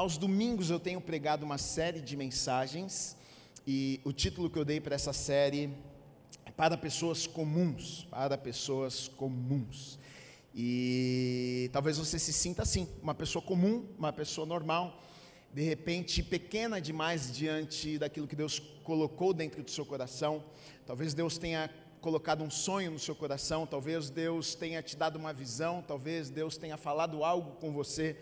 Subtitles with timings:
[0.00, 3.14] Aos domingos eu tenho pregado uma série de mensagens
[3.66, 5.68] e o título que eu dei para essa série
[6.46, 8.06] é Para Pessoas Comuns.
[8.10, 9.98] Para Pessoas Comuns.
[10.54, 15.04] E talvez você se sinta assim, uma pessoa comum, uma pessoa normal,
[15.52, 20.42] de repente pequena demais diante daquilo que Deus colocou dentro do seu coração.
[20.86, 21.68] Talvez Deus tenha
[22.00, 26.56] colocado um sonho no seu coração, talvez Deus tenha te dado uma visão, talvez Deus
[26.56, 28.16] tenha falado algo com você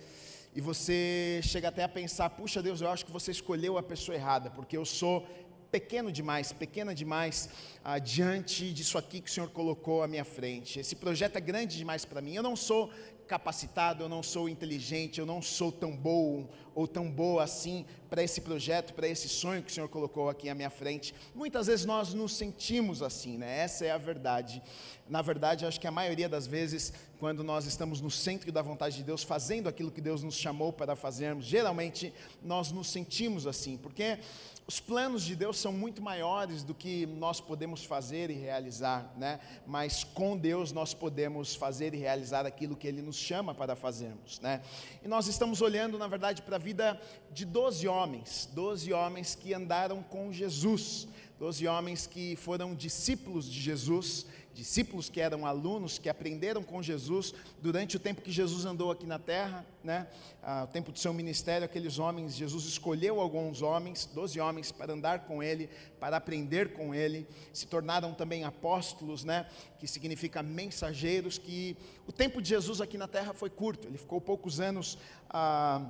[0.54, 4.16] e você chega até a pensar: puxa Deus, eu acho que você escolheu a pessoa
[4.16, 5.26] errada, porque eu sou
[5.70, 7.48] pequeno demais, pequena demais
[7.84, 10.80] ah, diante disso aqui que o Senhor colocou à minha frente.
[10.80, 12.34] Esse projeto é grande demais para mim.
[12.34, 12.90] Eu não sou
[13.28, 18.22] capacitado, eu não sou inteligente, eu não sou tão bom ou tão boa assim para
[18.22, 21.14] esse projeto, para esse sonho que o Senhor colocou aqui à minha frente.
[21.34, 23.58] Muitas vezes nós nos sentimos assim, né?
[23.60, 24.62] Essa é a verdade.
[25.08, 28.96] Na verdade, acho que a maioria das vezes, quando nós estamos no centro da vontade
[28.96, 33.76] de Deus, fazendo aquilo que Deus nos chamou para fazermos, geralmente nós nos sentimos assim,
[33.76, 34.18] porque
[34.68, 39.40] os planos de Deus são muito maiores do que nós podemos fazer e realizar, né?
[39.66, 44.38] Mas com Deus nós podemos fazer e realizar aquilo que Ele nos chama para fazermos,
[44.40, 44.60] né?
[45.02, 47.00] E nós estamos olhando, na verdade, para a vida
[47.32, 51.08] de 12 homens, 12 homens que andaram com Jesus,
[51.38, 57.32] 12 homens que foram discípulos de Jesus, discípulos que eram alunos, que aprenderam com Jesus
[57.62, 60.08] durante o tempo que Jesus andou aqui na terra, né?
[60.42, 64.92] Ah, o tempo do seu ministério, aqueles homens, Jesus escolheu alguns homens, doze homens, para
[64.92, 65.68] andar com ele,
[66.00, 69.46] para aprender com ele, se tornaram também apóstolos, né?
[69.78, 74.20] Que significa mensageiros, que o tempo de Jesus aqui na terra foi curto, ele ficou
[74.20, 74.98] poucos anos.
[75.30, 75.88] Ah,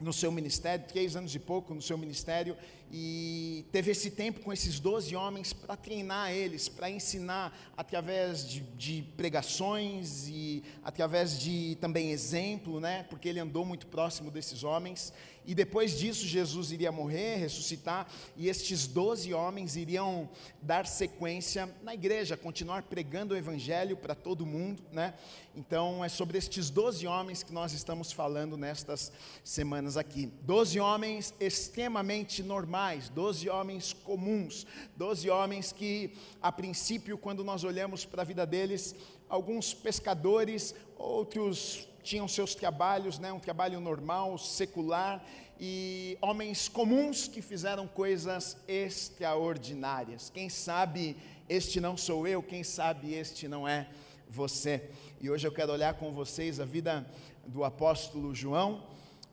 [0.00, 2.56] no seu ministério, três anos e pouco no seu ministério,
[2.92, 8.60] e teve esse tempo com esses doze homens para treinar eles, para ensinar através de,
[8.60, 13.04] de, pregações e através de também exemplo, né?
[13.10, 15.12] Porque ele andou muito próximo desses homens.
[15.46, 20.28] E depois disso, Jesus iria morrer, ressuscitar, e estes doze homens iriam
[20.60, 25.14] dar sequência na igreja, continuar pregando o evangelho para todo mundo, né?
[25.54, 30.26] Então, é sobre estes doze homens que nós estamos falando nestas semanas aqui.
[30.42, 32.75] Doze homens extremamente normais,
[33.12, 34.66] doze homens comuns,
[34.96, 38.94] doze homens que, a princípio, quando nós olhamos para a vida deles,
[39.28, 45.24] alguns pescadores, outros tinham seus trabalhos, né, um trabalho normal, secular,
[45.58, 50.30] e homens comuns que fizeram coisas extraordinárias.
[50.30, 51.16] Quem sabe
[51.48, 53.88] este não sou eu, quem sabe este não é
[54.28, 54.90] você.
[55.20, 57.06] E hoje eu quero olhar com vocês a vida
[57.46, 58.84] do apóstolo João,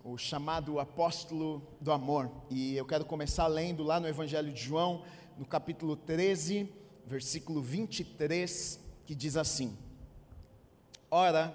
[0.04, 2.30] o chamado apóstolo do amor.
[2.50, 5.04] E eu quero começar lendo lá no Evangelho de João,
[5.38, 6.70] no capítulo 13,
[7.06, 9.78] versículo 23, que diz assim:
[11.10, 11.54] Ora,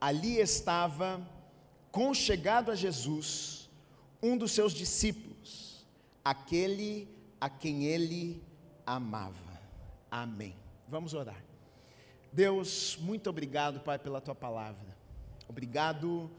[0.00, 1.20] ali estava,
[1.92, 3.68] conchegado a Jesus,
[4.22, 5.86] um dos seus discípulos,
[6.24, 7.06] aquele
[7.40, 8.42] a quem ele
[8.86, 9.36] amava.
[10.10, 10.56] Amém.
[10.88, 11.44] Vamos orar.
[12.32, 14.96] Deus, muito obrigado, Pai, pela tua palavra.
[15.48, 16.30] Obrigado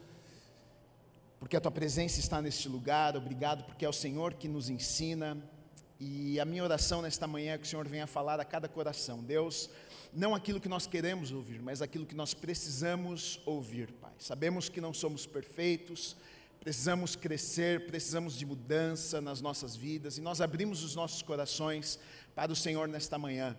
[1.39, 3.15] porque a tua presença está neste lugar.
[3.15, 5.37] Obrigado porque é o Senhor que nos ensina.
[5.99, 9.23] E a minha oração nesta manhã é que o Senhor venha falar a cada coração.
[9.23, 9.69] Deus,
[10.13, 14.13] não aquilo que nós queremos ouvir, mas aquilo que nós precisamos ouvir, Pai.
[14.17, 16.15] Sabemos que não somos perfeitos,
[16.59, 21.99] precisamos crescer, precisamos de mudança nas nossas vidas e nós abrimos os nossos corações
[22.35, 23.57] para o Senhor nesta manhã.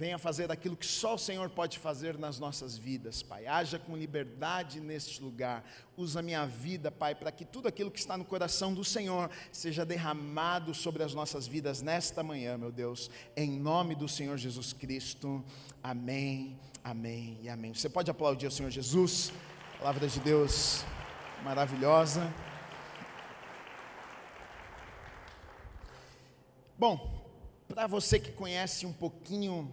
[0.00, 3.46] Venha fazer aquilo que só o Senhor pode fazer nas nossas vidas, Pai.
[3.46, 5.62] Haja com liberdade neste lugar.
[5.94, 9.84] Usa minha vida, Pai, para que tudo aquilo que está no coração do Senhor seja
[9.84, 13.10] derramado sobre as nossas vidas nesta manhã, meu Deus.
[13.36, 15.44] Em nome do Senhor Jesus Cristo.
[15.82, 17.74] Amém, amém e amém.
[17.74, 19.30] Você pode aplaudir ao Senhor Jesus.
[19.78, 20.82] Palavra de Deus
[21.44, 22.22] maravilhosa.
[26.78, 27.22] Bom,
[27.68, 29.70] para você que conhece um pouquinho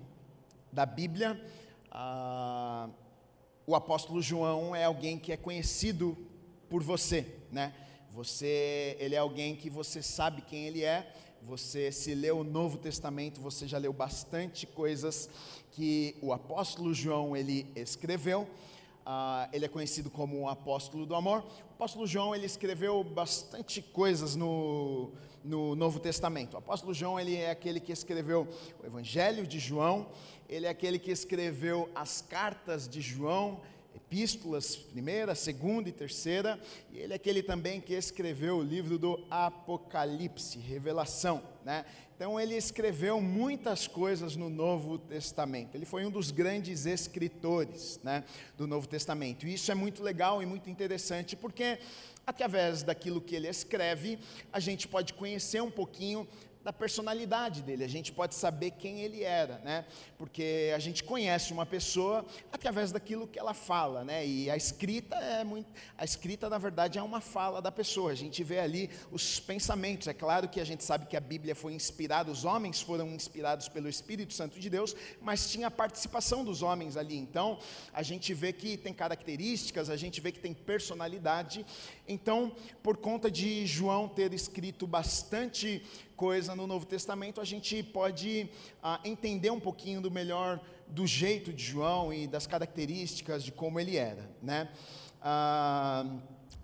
[0.77, 1.43] da Bíblia,
[1.89, 2.87] ah,
[3.65, 6.15] o apóstolo João é alguém que é conhecido
[6.69, 7.73] por você, né?
[8.11, 11.11] Você, ele é alguém que você sabe quem ele é.
[11.41, 15.27] Você se leu o Novo Testamento, você já leu bastante coisas
[15.71, 18.43] que o apóstolo João ele escreveu.
[18.43, 21.39] Uh, ele é conhecido como o apóstolo do amor.
[21.39, 25.11] O apóstolo João ele escreveu bastante coisas no,
[25.43, 26.55] no Novo Testamento.
[26.55, 28.47] O apóstolo João ele é aquele que escreveu
[28.83, 30.07] o Evangelho de João,
[30.49, 33.61] ele é aquele que escreveu as cartas de João,
[33.95, 36.59] epístolas, primeira, segunda e terceira,
[36.91, 41.85] e ele é aquele também que escreveu o livro do Apocalipse, Revelação, né?
[42.15, 45.75] Então ele escreveu muitas coisas no Novo Testamento.
[45.75, 48.23] Ele foi um dos grandes escritores, né,
[48.57, 49.45] do Novo Testamento.
[49.45, 51.77] E isso é muito legal e muito interessante, porque
[52.25, 54.17] através daquilo que ele escreve,
[54.51, 56.27] a gente pode conhecer um pouquinho
[56.67, 59.85] da personalidade dele, a gente pode saber quem ele era, né?
[60.17, 64.27] Porque a gente conhece uma pessoa através daquilo que ela fala, né?
[64.27, 68.11] E a escrita é muito, a escrita na verdade é uma fala da pessoa.
[68.11, 70.09] A gente vê ali os pensamentos.
[70.09, 73.69] É claro que a gente sabe que a Bíblia foi inspirada, os homens foram inspirados
[73.69, 77.15] pelo Espírito Santo de Deus, mas tinha a participação dos homens ali.
[77.15, 77.59] Então,
[77.93, 81.65] a gente vê que tem características, a gente vê que tem personalidade.
[82.07, 85.83] Então, por conta de João ter escrito bastante
[86.15, 88.49] coisa no Novo Testamento, a gente pode
[88.81, 93.79] ah, entender um pouquinho do melhor do jeito de João e das características de como
[93.79, 94.69] ele era, né?
[95.29, 96.05] Ah,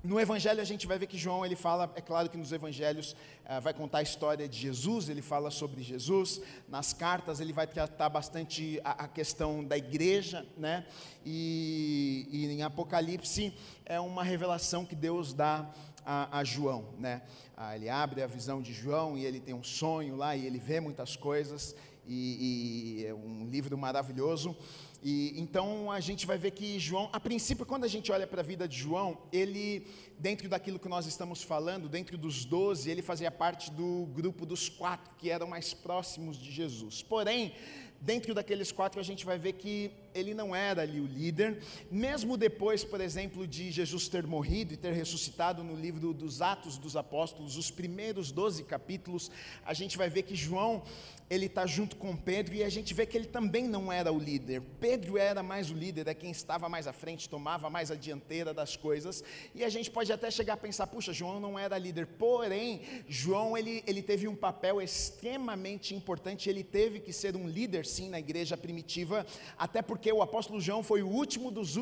[0.02, 3.14] no Evangelho a gente vai ver que João ele fala, é claro que nos Evangelhos
[3.46, 6.40] ah, vai contar a história de Jesus, ele fala sobre Jesus.
[6.70, 10.86] Nas cartas ele vai tratar bastante a, a questão da igreja, né?
[11.26, 13.54] E, e, em Apocalipse
[13.86, 15.70] é uma revelação que Deus dá
[16.06, 17.24] a, a João, né?
[17.58, 20.58] Ah, ele abre a visão de João e ele tem um sonho lá e ele
[20.58, 21.76] vê muitas coisas
[22.08, 24.56] e, e é um livro maravilhoso.
[25.04, 28.40] E então a gente vai ver que João, a princípio, quando a gente olha para
[28.40, 29.86] a vida de João, ele,
[30.18, 34.70] dentro daquilo que nós estamos falando, dentro dos doze, ele fazia parte do grupo dos
[34.70, 37.04] quatro que eram mais próximos de Jesus.
[37.04, 37.54] Porém,
[38.00, 42.38] dentro daqueles quatro a gente vai ver que ele não era ali o líder, mesmo
[42.38, 46.96] depois, por exemplo, de Jesus ter morrido e ter ressuscitado no livro dos Atos dos
[46.96, 49.32] Apóstolos, os primeiros 12 capítulos,
[49.66, 50.84] a gente vai ver que João,
[51.30, 54.20] ele está junto com Pedro e a gente vê que ele também não era o
[54.20, 54.62] líder.
[54.80, 58.54] Pedro era mais o líder, é quem estava mais à frente, tomava mais a dianteira
[58.54, 59.24] das coisas,
[59.56, 63.58] e a gente pode até chegar a pensar, puxa, João não era líder, porém, João,
[63.58, 68.20] ele, ele teve um papel extremamente importante, ele teve que ser um líder, sim, na
[68.20, 69.26] igreja primitiva,
[69.58, 71.78] até porque porque o apóstolo João foi o último dos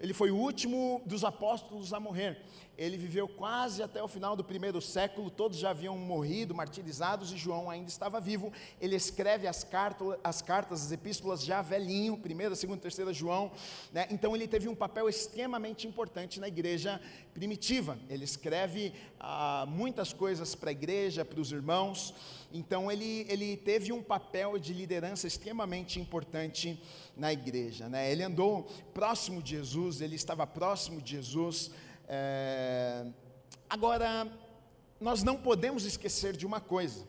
[0.00, 2.40] ele foi o último dos apóstolos a morrer.
[2.78, 7.36] Ele viveu quase até o final do primeiro século, todos já haviam morrido, martirizados, e
[7.36, 8.52] João ainda estava vivo.
[8.80, 13.50] Ele escreve as cartas, as, cartas, as epístolas já velhinho, primeira, segunda, terceira João.
[13.92, 14.06] Né?
[14.10, 17.00] Então ele teve um papel extremamente importante na igreja
[17.32, 17.98] primitiva.
[18.10, 22.14] Ele escreve ah, muitas coisas para a igreja, para os irmãos.
[22.52, 26.78] Então ele, ele teve um papel de liderança extremamente importante
[27.16, 27.88] na igreja.
[27.88, 28.12] Né?
[28.12, 31.70] Ele andou próximo de Jesus, ele estava próximo de Jesus.
[32.08, 33.06] É...
[33.68, 34.26] Agora,
[35.00, 37.04] nós não podemos esquecer de uma coisa,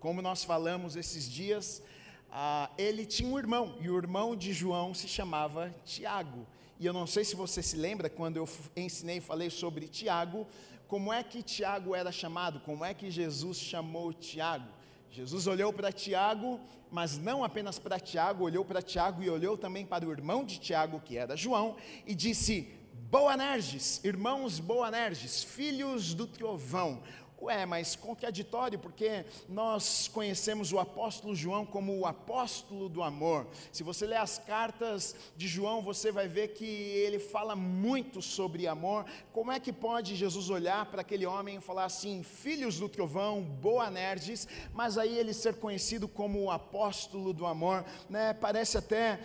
[0.00, 1.82] como nós falamos esses dias,
[2.30, 6.46] ah, ele tinha um irmão, e o irmão de João se chamava Tiago.
[6.78, 10.46] E eu não sei se você se lembra, quando eu ensinei e falei sobre Tiago,
[10.88, 14.68] como é que Tiago era chamado, como é que Jesus chamou Tiago.
[15.10, 16.58] Jesus olhou para Tiago,
[16.90, 20.58] mas não apenas para Tiago, olhou para Tiago e olhou também para o irmão de
[20.58, 22.68] Tiago, que era João, e disse:
[23.12, 27.02] Boanerges, irmãos Boanerges, filhos do trovão,
[27.42, 33.48] Ué, mas contraditório, porque nós conhecemos o apóstolo João como o apóstolo do amor.
[33.72, 38.68] Se você ler as cartas de João, você vai ver que ele fala muito sobre
[38.68, 39.06] amor.
[39.32, 43.42] Como é que pode Jesus olhar para aquele homem e falar assim, filhos do trovão,
[43.42, 47.84] Boanerges, mas aí ele ser conhecido como o apóstolo do amor?
[48.08, 48.34] Né?
[48.34, 49.18] Parece até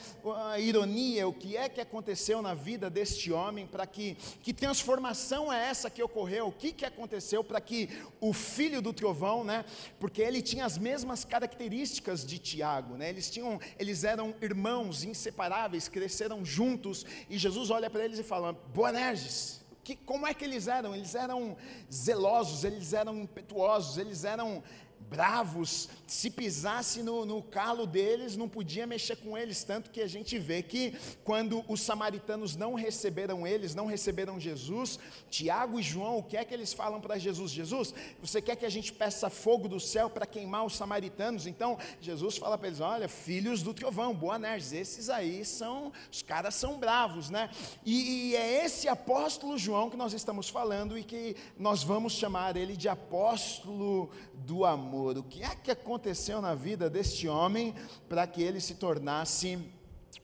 [0.58, 5.70] ironia, o que é que aconteceu na vida deste homem, para que, que transformação é
[5.70, 6.48] essa que ocorreu?
[6.48, 9.66] O que, que aconteceu para que o filho do trovão, né?
[10.00, 13.10] Porque ele tinha as mesmas características de Tiago, né?
[13.10, 18.54] Eles tinham, eles eram irmãos inseparáveis, cresceram juntos, e Jesus olha para eles e fala:
[18.54, 20.94] Boanerges, que, como é que eles eram?
[20.94, 21.56] Eles eram
[21.90, 24.62] zelosos, eles eram impetuosos, eles eram
[25.10, 30.08] bravos, se pisasse no, no calo deles, não podia mexer com eles, tanto que a
[30.08, 35.00] gente vê que quando os samaritanos não receberam eles, não receberam Jesus,
[35.30, 37.52] Tiago e João, o que é que eles falam para Jesus?
[37.52, 41.48] Jesus, você quer que a gente peça fogo do céu para queimar os samaritanos?
[41.48, 46.56] Então, Jesus fala para eles: olha, filhos do trovão, Boanerges, esses aí são, os caras
[46.56, 47.50] são bravos, né?
[47.86, 52.58] E, e é esse apóstolo João que nós estamos falando e que nós vamos chamar
[52.58, 55.18] ele de apóstolo do amor amor.
[55.18, 57.76] O que é que aconteceu na vida deste homem
[58.08, 59.60] para que ele se tornasse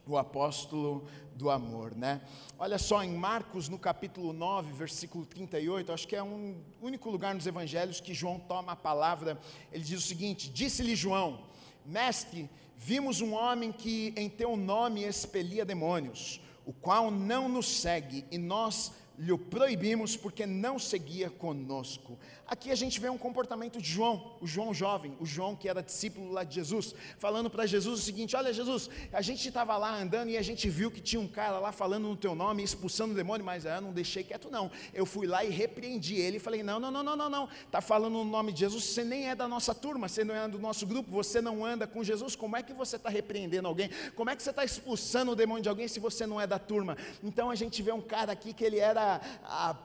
[0.07, 1.05] o apóstolo
[1.35, 2.21] do amor, né?
[2.57, 7.35] Olha só, em Marcos, no capítulo 9, versículo 38, acho que é um único lugar
[7.35, 9.37] nos evangelhos que João toma a palavra.
[9.69, 11.41] Ele diz o seguinte: Disse-lhe João,
[11.85, 18.25] mestre, vimos um homem que em teu nome expelia demônios, o qual não nos segue,
[18.31, 22.17] e nós lhe proibimos porque não seguia conosco.
[22.53, 25.81] Aqui a gente vê um comportamento de João, o João jovem, o João que era
[25.81, 29.99] discípulo lá de Jesus, falando para Jesus o seguinte: Olha, Jesus, a gente estava lá
[29.99, 33.13] andando e a gente viu que tinha um cara lá falando no teu nome, expulsando
[33.13, 34.69] o demônio, mas eu não deixei quieto, não.
[34.93, 37.81] Eu fui lá e repreendi ele e falei: Não, não, não, não, não, não, está
[37.81, 40.59] falando no nome de Jesus, você nem é da nossa turma, você não é do
[40.59, 43.89] nosso grupo, você não anda com Jesus, como é que você está repreendendo alguém?
[44.15, 46.59] Como é que você está expulsando o demônio de alguém se você não é da
[46.59, 46.99] turma?
[47.23, 49.19] Então a gente vê um cara aqui que ele era.
[49.43, 49.75] A,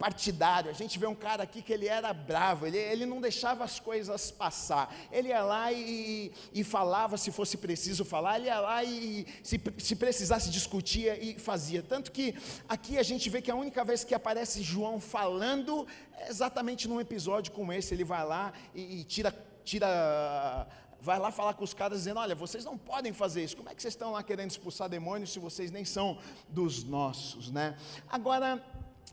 [0.00, 0.70] partidário.
[0.70, 3.78] A gente vê um cara aqui que ele era bravo, ele, ele não deixava as
[3.78, 4.96] coisas passar.
[5.12, 9.60] Ele ia lá e, e falava se fosse preciso falar, ele ia lá e se,
[9.76, 11.82] se precisasse discutia e fazia.
[11.82, 12.34] Tanto que
[12.66, 16.98] aqui a gente vê que a única vez que aparece João falando é exatamente num
[16.98, 17.92] episódio como esse.
[17.92, 20.66] Ele vai lá e, e tira, tira
[20.98, 23.54] vai lá falar com os caras dizendo: Olha, vocês não podem fazer isso.
[23.54, 27.50] Como é que vocês estão lá querendo expulsar demônios se vocês nem são dos nossos,
[27.50, 27.76] né?
[28.08, 28.62] Agora,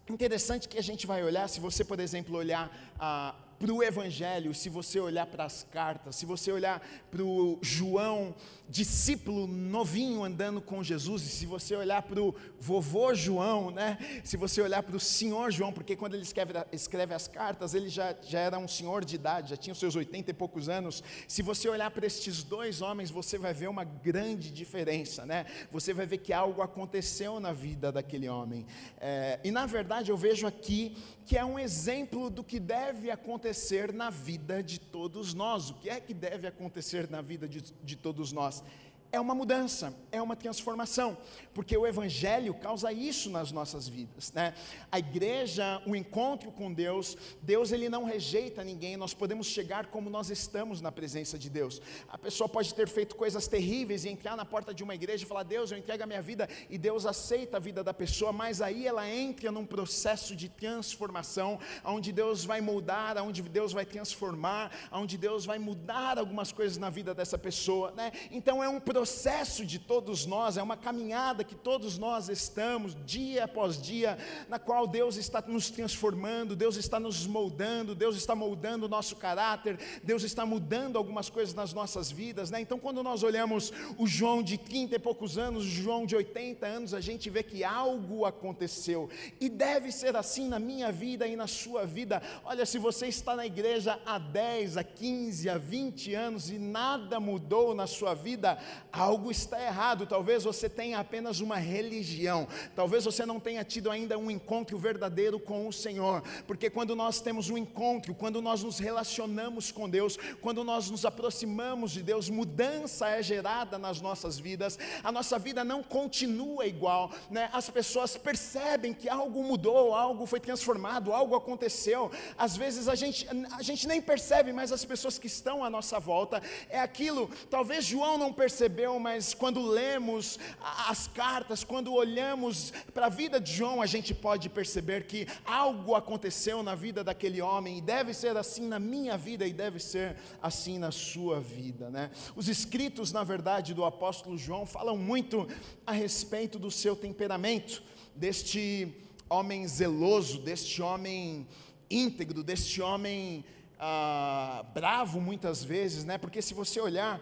[0.10, 4.54] Interessante que a gente vai olhar, se você, por exemplo, olhar ah, para o Evangelho,
[4.54, 8.36] se você olhar para as cartas, se você olhar para o João,
[8.70, 13.98] discípulo novinho andando com Jesus, e se você olhar para o vovô João, né?
[14.24, 17.90] se você olhar para o senhor João, porque quando ele escreve, escreve as cartas, ele
[17.90, 21.04] já, já era um senhor de idade, já tinha os seus oitenta e poucos anos.
[21.28, 25.46] Se você olhar para estes dois homens, você vai ver uma grande diferença, né?
[25.72, 28.68] você vai ver que algo aconteceu na vida daquele homem.
[29.00, 30.96] É, e na verdade eu vejo aqui
[31.26, 33.47] que é um exemplo do que deve acontecer
[33.94, 35.70] na vida de todos nós.
[35.70, 38.64] O que é que deve acontecer na vida de, de todos nós?
[39.12, 41.18] É uma mudança, é uma transformação,
[41.54, 44.54] porque o Evangelho causa isso nas nossas vidas, né?
[44.92, 50.10] A igreja, o encontro com Deus, Deus ele não rejeita ninguém, nós podemos chegar como
[50.10, 51.82] nós estamos na presença de Deus.
[52.10, 55.28] A pessoa pode ter feito coisas terríveis e entrar na porta de uma igreja e
[55.28, 58.62] falar: Deus, eu entrego a minha vida, e Deus aceita a vida da pessoa, mas
[58.62, 64.72] aí ela entra num processo de transformação, onde Deus vai moldar, onde Deus vai transformar,
[64.92, 68.12] onde Deus vai mudar algumas coisas na vida dessa pessoa, né?
[68.30, 72.94] Então é um processo processo de todos nós, é uma caminhada que todos nós estamos,
[73.06, 74.18] dia após dia,
[74.50, 79.16] na qual Deus está nos transformando, Deus está nos moldando, Deus está moldando o nosso
[79.16, 82.60] caráter, Deus está mudando algumas coisas nas nossas vidas, né?
[82.60, 86.68] Então, quando nós olhamos o João de 30 e poucos anos, o João de 80
[86.68, 89.10] anos, a gente vê que algo aconteceu,
[89.40, 92.22] e deve ser assim na minha vida e na sua vida.
[92.44, 97.22] Olha, se você está na igreja há 10, há 15, há 20 anos e nada
[97.22, 98.58] mudou na sua vida,
[98.98, 100.06] algo está errado.
[100.06, 105.40] Talvez você tenha apenas uma religião, talvez você não tenha tido ainda um encontro verdadeiro
[105.40, 110.18] com o Senhor, porque quando nós temos um encontro, quando nós nos relacionamos com Deus,
[110.42, 115.64] quando nós nos aproximamos de Deus, mudança é gerada nas nossas vidas, a nossa vida
[115.64, 117.50] não continua igual, né?
[117.54, 122.12] as pessoas percebem que algo mudou, algo foi transformado, algo aconteceu.
[122.38, 126.00] Às vezes a gente, a gente nem percebe, mas as pessoas que estão à nossa
[126.00, 132.72] volta, é aquilo, talvez João não percebeu percebeu, mas quando lemos as cartas, quando olhamos
[132.94, 137.42] para a vida de João, a gente pode perceber que algo aconteceu na vida daquele
[137.42, 141.90] homem, e deve ser assim na minha vida, e deve ser assim na sua vida.
[141.90, 142.10] Né?
[142.36, 145.48] Os escritos, na verdade, do apóstolo João falam muito
[145.86, 147.84] a respeito do seu temperamento,
[148.16, 148.88] deste
[149.30, 151.46] homem zeloso, deste homem
[151.90, 153.44] íntegro, deste homem
[153.80, 156.18] ah, bravo muitas vezes, né?
[156.18, 157.22] porque se você olhar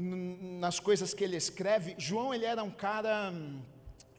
[0.00, 3.32] nas coisas que ele escreve, João ele era um cara,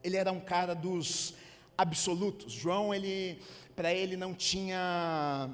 [0.03, 1.33] ele era um cara dos
[1.77, 2.51] absolutos.
[2.51, 3.39] João ele,
[3.77, 5.49] para ele não tinha,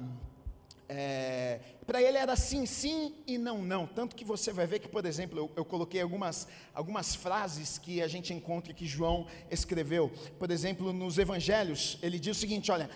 [0.88, 3.86] é, para ele era sim, sim e não, não.
[3.86, 8.02] Tanto que você vai ver que, por exemplo, eu, eu coloquei algumas, algumas frases que
[8.02, 10.10] a gente encontra que João escreveu.
[10.40, 12.90] Por exemplo, nos Evangelhos ele diz o seguinte: olha,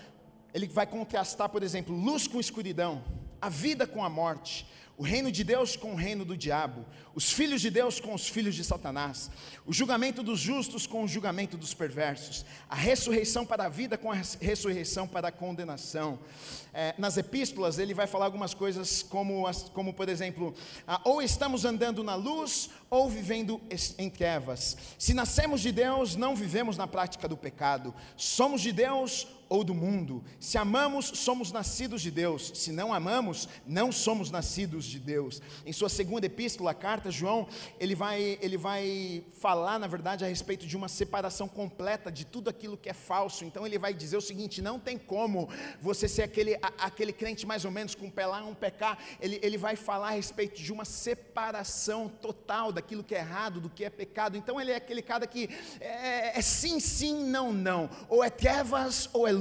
[0.52, 3.04] ele vai contrastar, por exemplo, luz com escuridão,
[3.40, 4.66] a vida com a morte
[5.00, 8.28] o reino de Deus com o reino do diabo, os filhos de Deus com os
[8.28, 9.30] filhos de Satanás,
[9.64, 14.12] o julgamento dos justos com o julgamento dos perversos, a ressurreição para a vida com
[14.12, 16.19] a ressurreição para a condenação.
[16.75, 20.54] É, nas epístolas ele vai falar algumas coisas como, como por exemplo,
[21.02, 23.59] ou estamos andando na luz ou vivendo
[23.97, 24.76] em trevas.
[24.99, 27.95] Se nascemos de Deus, não vivemos na prática do pecado.
[28.19, 30.23] Somos de Deus ou do mundo.
[30.38, 32.52] Se amamos, somos nascidos de Deus.
[32.54, 35.42] Se não amamos, não somos nascidos de Deus.
[35.66, 37.49] Em sua segunda epístola, a carta, João,
[37.80, 42.49] ele vai, ele vai falar, na verdade, a respeito de uma separação completa de tudo
[42.49, 43.45] aquilo que é falso.
[43.45, 45.49] Então ele vai dizer o seguinte: não tem como
[45.80, 48.99] você ser aquele, aquele crente mais ou menos com lá, um cá.
[49.21, 53.69] Ele, ele vai falar a respeito de uma separação total daquilo que é errado, do
[53.69, 54.37] que é pecado.
[54.37, 57.90] Então ele é aquele cara que é, é sim, sim, não, não.
[58.09, 59.39] Ou é trevas ou é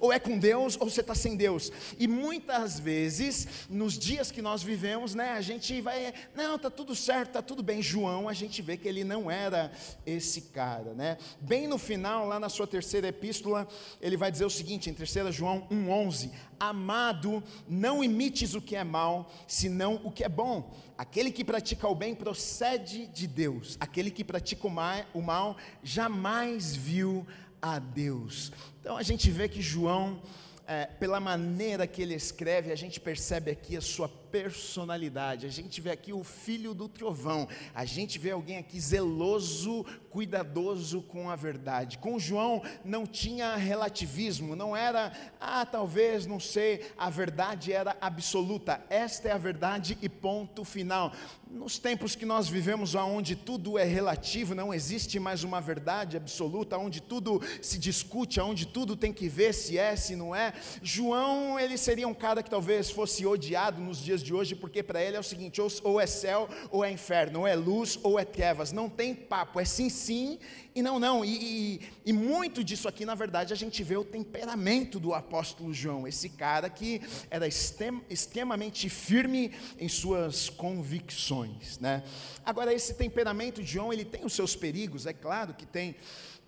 [0.00, 1.72] ou é com Deus ou você está sem Deus.
[1.98, 6.94] E muitas vezes, nos dias que nós vivemos, né, a gente vai, não, está tudo
[6.94, 7.82] certo, está tudo bem.
[7.82, 9.72] João, a gente vê que ele não era
[10.04, 11.18] esse cara, né?
[11.40, 13.68] Bem no final, lá na sua terceira epístola,
[14.00, 18.84] ele vai dizer o seguinte, em 3 João 1,11: Amado, não imites o que é
[18.84, 20.74] mal, senão o que é bom.
[20.96, 27.24] Aquele que pratica o bem procede de Deus, aquele que pratica o mal jamais viu
[27.62, 28.52] a Deus.
[28.88, 30.18] Então a gente vê que João,
[30.66, 35.46] é, pela maneira que ele escreve, a gente percebe aqui a sua personalidade.
[35.46, 37.48] A gente vê aqui o filho do trovão.
[37.74, 41.98] A gente vê alguém aqui zeloso, cuidadoso com a verdade.
[41.98, 48.84] Com João não tinha relativismo, não era, ah, talvez, não sei, a verdade era absoluta.
[48.90, 51.12] Esta é a verdade e ponto final.
[51.50, 56.76] Nos tempos que nós vivemos, onde tudo é relativo, não existe mais uma verdade absoluta,
[56.76, 60.52] onde tudo se discute, onde tudo tem que ver se é, se não é.
[60.82, 64.82] João, ele seria um cara que talvez fosse odiado nos dias dias de hoje, porque
[64.82, 68.18] para ele é o seguinte: ou, é céu ou é inferno, ou é luz ou
[68.18, 70.38] é trevas, não tem papo, é sim, sim
[70.74, 71.24] e não, não.
[71.24, 75.74] E, e, e, muito disso aqui, na verdade, a gente vê o temperamento do apóstolo
[75.74, 81.78] João, esse cara que era extrem, extremamente firme em suas convicções.
[81.78, 82.04] Né?
[82.44, 85.96] Agora, esse temperamento de João, ele tem os seus perigos, é claro que tem.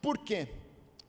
[0.00, 0.49] Por quê?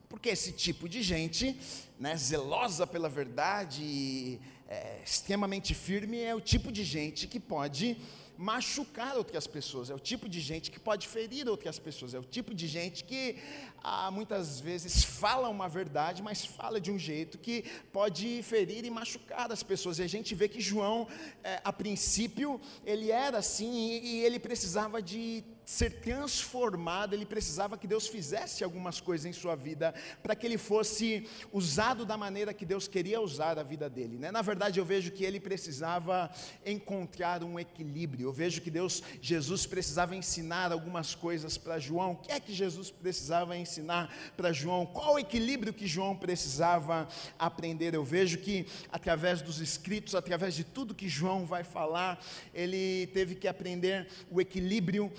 [0.10, 1.56] Porque esse tipo de gente,
[2.00, 4.39] né, zelosa pela verdade,
[4.71, 7.97] é, extremamente firme, é o tipo de gente que pode
[8.37, 12.23] machucar outras pessoas, é o tipo de gente que pode ferir outras pessoas, é o
[12.23, 13.35] tipo de gente que
[13.83, 18.89] ah, muitas vezes fala uma verdade, mas fala de um jeito que pode ferir e
[18.89, 19.99] machucar as pessoas.
[19.99, 21.07] E a gente vê que João,
[21.43, 27.77] é, a princípio, ele era assim e, e ele precisava de ser transformado, ele precisava
[27.77, 32.53] que Deus fizesse algumas coisas em sua vida para que ele fosse usado da maneira
[32.53, 34.18] que Deus queria usar a vida dele.
[34.18, 34.32] Né?
[34.32, 36.30] Na verdade, eu vejo que ele precisava
[36.65, 38.27] encontrar um equilíbrio.
[38.27, 42.13] Eu vejo que Deus, Jesus precisava ensinar algumas coisas para João.
[42.13, 44.86] O que é que Jesus precisava ensinar para João?
[44.86, 47.94] Qual o equilíbrio que João precisava aprender?
[47.94, 53.36] Eu vejo que através dos escritos, através de tudo que João vai falar, ele teve
[53.36, 55.12] que aprender o equilíbrio.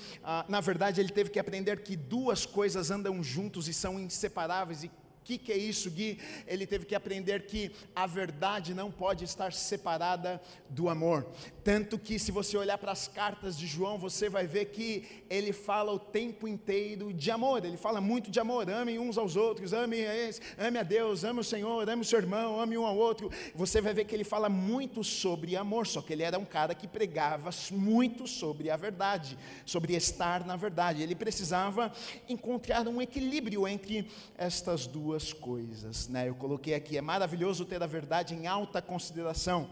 [0.48, 4.90] Na verdade, ele teve que aprender que duas coisas andam juntos e são inseparáveis, e
[5.22, 6.18] o que, que é isso, Gui?
[6.48, 11.24] Ele teve que aprender que a verdade não pode estar separada do amor.
[11.64, 15.52] Tanto que, se você olhar para as cartas de João, você vai ver que ele
[15.52, 17.64] fala o tempo inteiro de amor.
[17.64, 18.68] Ele fala muito de amor.
[18.68, 22.04] Amem uns aos outros, ame a, esse, ame a Deus, ame o Senhor, ame o
[22.04, 23.30] seu irmão, ame um ao outro.
[23.54, 25.86] Você vai ver que ele fala muito sobre amor.
[25.86, 30.56] Só que ele era um cara que pregava muito sobre a verdade, sobre estar na
[30.56, 31.02] verdade.
[31.02, 31.92] Ele precisava
[32.28, 36.08] encontrar um equilíbrio entre estas duas duas coisas.
[36.08, 36.28] Né?
[36.28, 39.68] Eu coloquei aqui: é maravilhoso ter a verdade em alta consideração,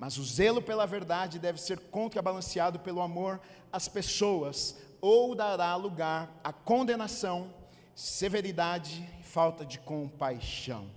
[0.00, 3.38] mas o zelo pela verdade deve ser contrabalanceado pelo amor
[3.70, 7.52] às pessoas, ou dará lugar à condenação,
[7.94, 10.90] severidade e falta de compaixão.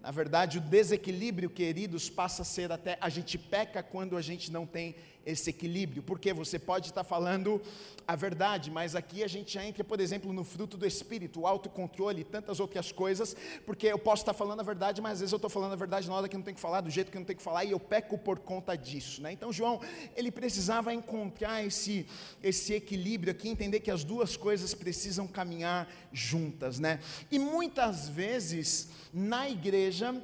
[0.00, 4.50] Na verdade, o desequilíbrio, queridos, passa a ser até a gente peca quando a gente
[4.50, 7.60] não tem esse equilíbrio, porque você pode estar falando
[8.06, 12.22] a verdade, mas aqui a gente entra, por exemplo, no fruto do espírito, o autocontrole
[12.22, 15.36] e tantas outras coisas, porque eu posso estar falando a verdade, mas às vezes eu
[15.36, 17.24] estou falando a verdade na hora que não tem que falar, do jeito que não
[17.24, 19.32] tem que falar, e eu peco por conta disso, né?
[19.32, 19.80] Então, João,
[20.16, 22.06] ele precisava encontrar esse,
[22.42, 27.00] esse equilíbrio aqui, entender que as duas coisas precisam caminhar juntas, né?
[27.30, 30.20] E muitas vezes, na igreja,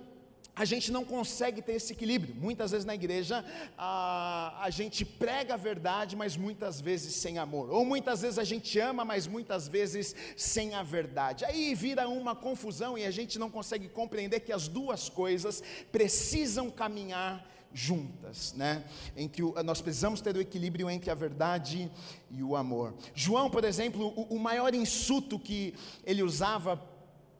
[0.56, 2.34] a gente não consegue ter esse equilíbrio.
[2.34, 3.44] Muitas vezes na igreja
[3.76, 7.68] a, a gente prega a verdade, mas muitas vezes sem amor.
[7.70, 11.44] Ou muitas vezes a gente ama, mas muitas vezes sem a verdade.
[11.44, 16.70] Aí vira uma confusão e a gente não consegue compreender que as duas coisas precisam
[16.70, 18.84] caminhar juntas, né?
[19.14, 21.90] Entre o, nós precisamos ter o equilíbrio entre a verdade
[22.30, 22.94] e o amor.
[23.14, 26.82] João, por exemplo, o, o maior insulto que ele usava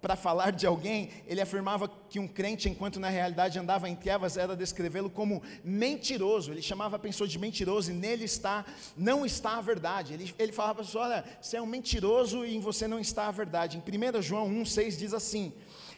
[0.07, 4.37] para falar de alguém, ele afirmava que um crente, enquanto na realidade andava em trevas,
[4.37, 6.53] era descrevê-lo como mentiroso.
[6.53, 8.65] Ele chamava a pessoa de mentiroso e nele está,
[8.97, 10.15] não está a verdade.
[10.15, 13.01] Ele, ele falava para a pessoa: olha, você é um mentiroso e em você não
[13.01, 13.79] está a verdade.
[13.79, 15.53] Em 1 João 1,6 diz assim: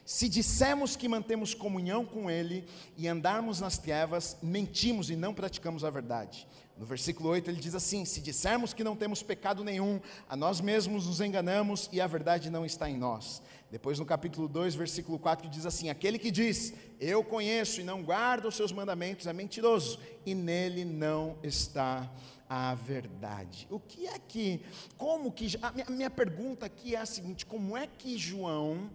[0.07, 2.65] Se dissermos que mantemos comunhão com Ele
[2.97, 6.49] e andarmos nas trevas, mentimos e não praticamos a verdade.
[6.79, 10.61] No versículo 8 ele diz assim: Se dissermos que não temos pecado nenhum, a nós
[10.61, 13.43] mesmos nos enganamos e a verdade não está em nós.
[13.71, 18.03] Depois no capítulo 2, versículo 4 diz assim: Aquele que diz, Eu conheço e não
[18.03, 22.11] guarda os seus mandamentos é mentiroso, e nele não está
[22.49, 23.67] a verdade.
[23.71, 24.63] O que é que,
[24.97, 28.91] como que, a minha pergunta aqui é a seguinte: como é que João,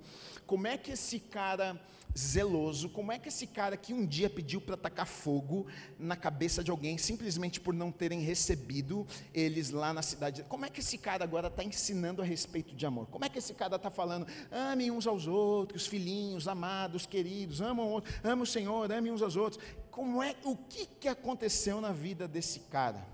[0.47, 1.79] como é que esse cara
[2.17, 5.65] zeloso, como é que esse cara que um dia pediu para tacar fogo
[5.97, 10.69] na cabeça de alguém, simplesmente por não terem recebido eles lá na cidade, como é
[10.69, 13.07] que esse cara agora está ensinando a respeito de amor?
[13.07, 18.03] Como é que esse cara está falando, amem uns aos outros, filhinhos, amados, queridos, amam,
[18.23, 19.63] amem o Senhor, amem uns aos outros.
[19.89, 23.05] Como é, o que, que aconteceu na vida desse cara?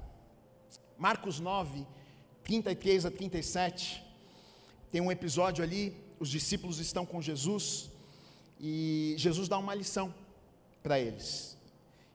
[0.98, 1.88] Marcos 9,
[2.44, 4.04] 33 a 37,
[4.92, 7.90] tem um episódio ali, os discípulos estão com Jesus,
[8.60, 10.14] e Jesus dá uma lição
[10.84, 11.58] para eles.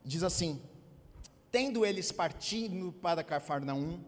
[0.05, 0.61] Diz assim:
[1.51, 4.01] Tendo eles partido para Cafarnaum,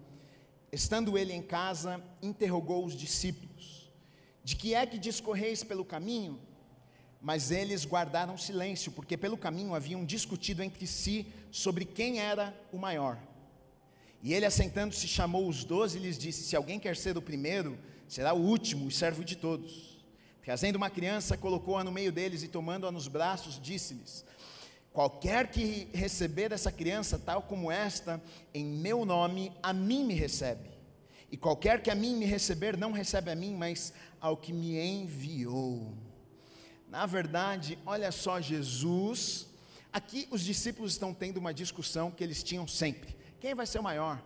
[0.70, 3.90] estando ele em casa, interrogou os discípulos:
[4.44, 6.38] De que é que discorreis pelo caminho?
[7.22, 12.76] Mas eles guardaram silêncio, porque pelo caminho haviam discutido entre si sobre quem era o
[12.76, 13.18] maior.
[14.22, 17.78] E ele, assentando-se, chamou os doze e lhes disse: Se alguém quer ser o primeiro,
[18.06, 19.95] será o último e servo de todos.
[20.46, 24.24] Trazendo uma criança, colocou-a no meio deles e, tomando-a nos braços, disse-lhes:
[24.92, 28.22] Qualquer que receber essa criança, tal como esta,
[28.54, 30.70] em meu nome, a mim me recebe.
[31.32, 34.78] E qualquer que a mim me receber, não recebe a mim, mas ao que me
[34.78, 35.92] enviou.
[36.88, 39.48] Na verdade, olha só, Jesus.
[39.92, 43.82] Aqui os discípulos estão tendo uma discussão que eles tinham sempre: quem vai ser o
[43.82, 44.22] maior?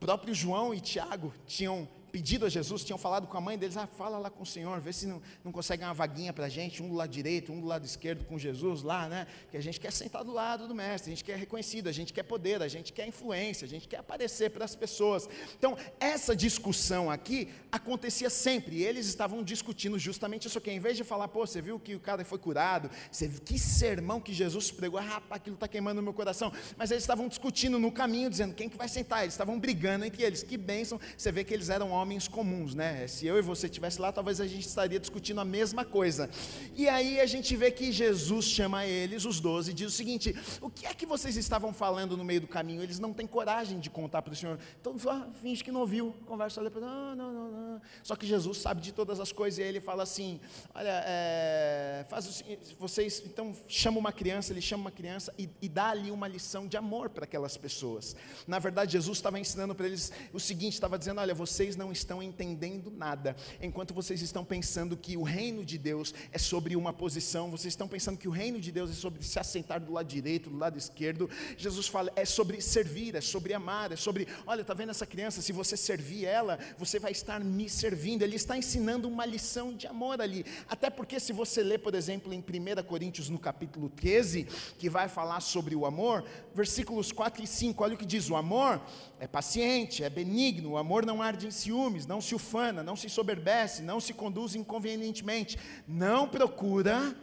[0.00, 3.88] Próprio João e Tiago tinham pedido a Jesus, tinham falado com a mãe deles, ah,
[3.88, 6.80] fala lá com o Senhor, vê se não, não consegue uma vaguinha para a gente,
[6.80, 9.26] um do lado direito, um do lado esquerdo com Jesus lá, né?
[9.42, 12.12] Porque a gente quer sentar do lado do mestre, a gente quer reconhecido, a gente
[12.12, 15.28] quer poder, a gente quer influência, a gente quer aparecer para as pessoas.
[15.58, 20.96] Então, essa discussão aqui acontecia sempre, e eles estavam discutindo justamente isso aqui, em vez
[20.96, 24.32] de falar, pô, você viu que o cara foi curado, você viu que sermão que
[24.32, 27.90] Jesus pregou, ah, rapaz, aquilo está queimando no meu coração, mas eles estavam discutindo no
[27.90, 29.22] caminho, dizendo, quem que vai sentar?
[29.22, 32.74] Eles estavam brigando entre eles, que bênção, você vê que eles eram homens homens comuns,
[32.74, 33.06] né?
[33.06, 36.28] Se eu e você estivesse lá, talvez a gente estaria discutindo a mesma coisa.
[36.76, 40.36] E aí a gente vê que Jesus chama eles, os doze, e diz o seguinte:
[40.60, 42.82] o que é que vocês estavam falando no meio do caminho?
[42.82, 44.58] Eles não têm coragem de contar para o Senhor.
[44.78, 47.82] Então ah, finge que não ouviu, conversa ali não, não, não, não.
[48.02, 50.38] Só que Jesus sabe de todas as coisas, e ele fala assim:
[50.74, 52.44] olha, é, faz o,
[52.78, 56.66] vocês, então chama uma criança, ele chama uma criança e, e dá ali uma lição
[56.66, 58.14] de amor para aquelas pessoas.
[58.46, 62.22] Na verdade, Jesus estava ensinando para eles o seguinte: estava dizendo, olha, vocês não estão
[62.22, 63.36] entendendo nada.
[63.60, 67.88] Enquanto vocês estão pensando que o reino de Deus é sobre uma posição, vocês estão
[67.88, 70.76] pensando que o reino de Deus é sobre se assentar do lado direito, do lado
[70.76, 71.28] esquerdo.
[71.56, 75.40] Jesus fala, é sobre servir, é sobre amar, é sobre, olha, está vendo essa criança?
[75.40, 78.22] Se você servir ela, você vai estar me servindo.
[78.22, 80.44] Ele está ensinando uma lição de amor ali.
[80.68, 84.44] Até porque se você ler, por exemplo, em 1 Coríntios, no capítulo 13,
[84.78, 88.36] que vai falar sobre o amor, versículos 4 e 5, olha o que diz: o
[88.36, 88.80] amor
[89.20, 93.08] é paciente, é benigno, o amor não arde em ciúmes, não se ufana, não se
[93.08, 97.16] soberbece, não se conduz inconvenientemente, não procura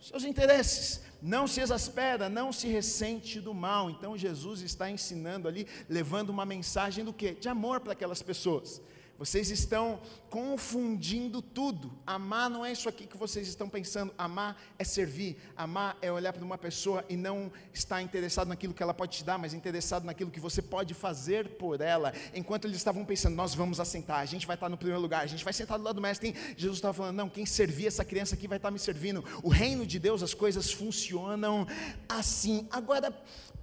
[0.00, 3.90] seus interesses, não se exaspera, não se ressente do mal.
[3.90, 7.32] Então Jesus está ensinando ali, levando uma mensagem do que?
[7.32, 8.80] De amor para aquelas pessoas.
[9.18, 10.00] Vocês estão
[10.30, 11.92] confundindo tudo.
[12.06, 14.14] Amar não é isso aqui que vocês estão pensando.
[14.16, 15.36] Amar é servir.
[15.56, 19.24] Amar é olhar para uma pessoa e não estar interessado naquilo que ela pode te
[19.24, 22.12] dar, mas interessado naquilo que você pode fazer por ela.
[22.32, 25.26] Enquanto eles estavam pensando, nós vamos assentar, a gente vai estar no primeiro lugar, a
[25.26, 26.32] gente vai sentar do lado do mestre.
[26.56, 29.24] Jesus estava falando, não, quem servir essa criança aqui vai estar me servindo.
[29.42, 31.66] O reino de Deus, as coisas funcionam
[32.08, 32.68] assim.
[32.70, 33.10] Agora,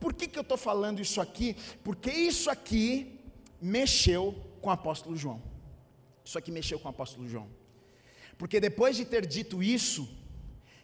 [0.01, 1.55] por que, que eu estou falando isso aqui?
[1.81, 3.21] Porque isso aqui
[3.61, 4.35] mexeu
[4.65, 5.39] com o apóstolo João.
[6.23, 7.47] Isso aqui mexeu com o apóstolo João.
[8.35, 10.09] Porque depois de ter dito isso,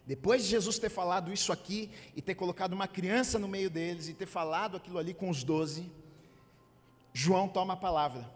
[0.06, 4.08] depois de Jesus ter falado isso aqui e ter colocado uma criança no meio deles
[4.08, 5.92] e ter falado aquilo ali com os doze,
[7.12, 8.32] João toma a palavra.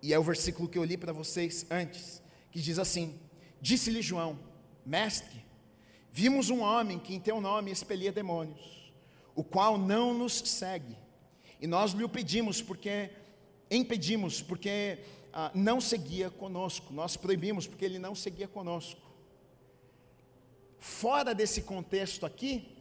[0.00, 3.20] E é o versículo que eu li para vocês antes, que diz assim:
[3.60, 4.38] Disse-lhe João,
[4.86, 5.44] mestre,
[6.10, 8.94] vimos um homem que em teu nome expelia demônios,
[9.34, 10.96] o qual não nos segue.
[11.60, 13.10] E nós lhe o pedimos porque
[13.76, 14.98] impedimos porque
[15.32, 19.00] ah, não seguia conosco, nós proibimos porque ele não seguia conosco.
[20.78, 22.76] Fora desse contexto aqui,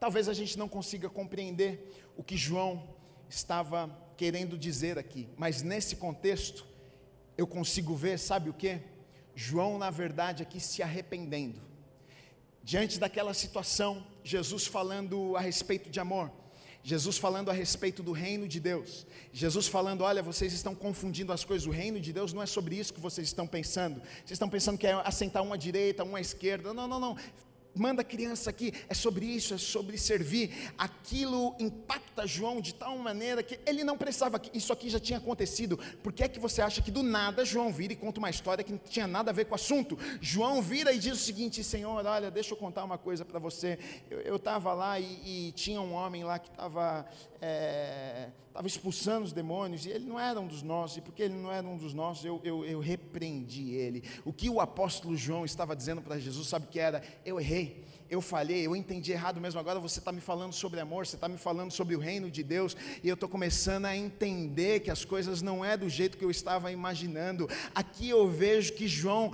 [0.00, 2.88] talvez a gente não consiga compreender o que João
[3.28, 6.66] estava querendo dizer aqui, mas nesse contexto,
[7.36, 8.80] eu consigo ver, sabe o que?
[9.34, 11.60] João, na verdade, aqui se arrependendo.
[12.62, 16.30] Diante daquela situação, Jesus falando a respeito de amor,
[16.84, 21.44] Jesus falando a respeito do reino de Deus, Jesus falando: olha, vocês estão confundindo as
[21.44, 24.48] coisas, o reino de Deus não é sobre isso que vocês estão pensando, vocês estão
[24.48, 27.16] pensando que é assentar uma à direita, uma à esquerda, não, não, não,
[27.74, 30.72] manda criança aqui, é sobre isso, é sobre servir.
[30.76, 35.78] Aquilo impacta João de tal maneira que ele não precisava, isso aqui já tinha acontecido.
[36.02, 38.62] Por que é que você acha que do nada João vira e conta uma história
[38.64, 39.98] que não tinha nada a ver com o assunto?
[40.20, 43.78] João vira e diz o seguinte: Senhor, olha, deixa eu contar uma coisa para você.
[44.10, 47.06] Eu estava lá e, e, tinha um homem lá que estava
[47.40, 51.34] é, estava expulsando os demônios, e ele não era um dos nossos, e porque ele
[51.34, 54.04] não era um dos nossos, eu, eu, eu repreendi ele.
[54.26, 57.02] O que o apóstolo João estava dizendo para Jesus, sabe o que era?
[57.24, 57.82] Eu errei
[58.12, 59.58] eu falhei, eu entendi errado mesmo.
[59.58, 62.42] Agora você está me falando sobre amor, você está me falando sobre o reino de
[62.42, 66.24] Deus, e eu estou começando a entender que as coisas não é do jeito que
[66.24, 67.48] eu estava imaginando.
[67.74, 69.32] Aqui eu vejo que João,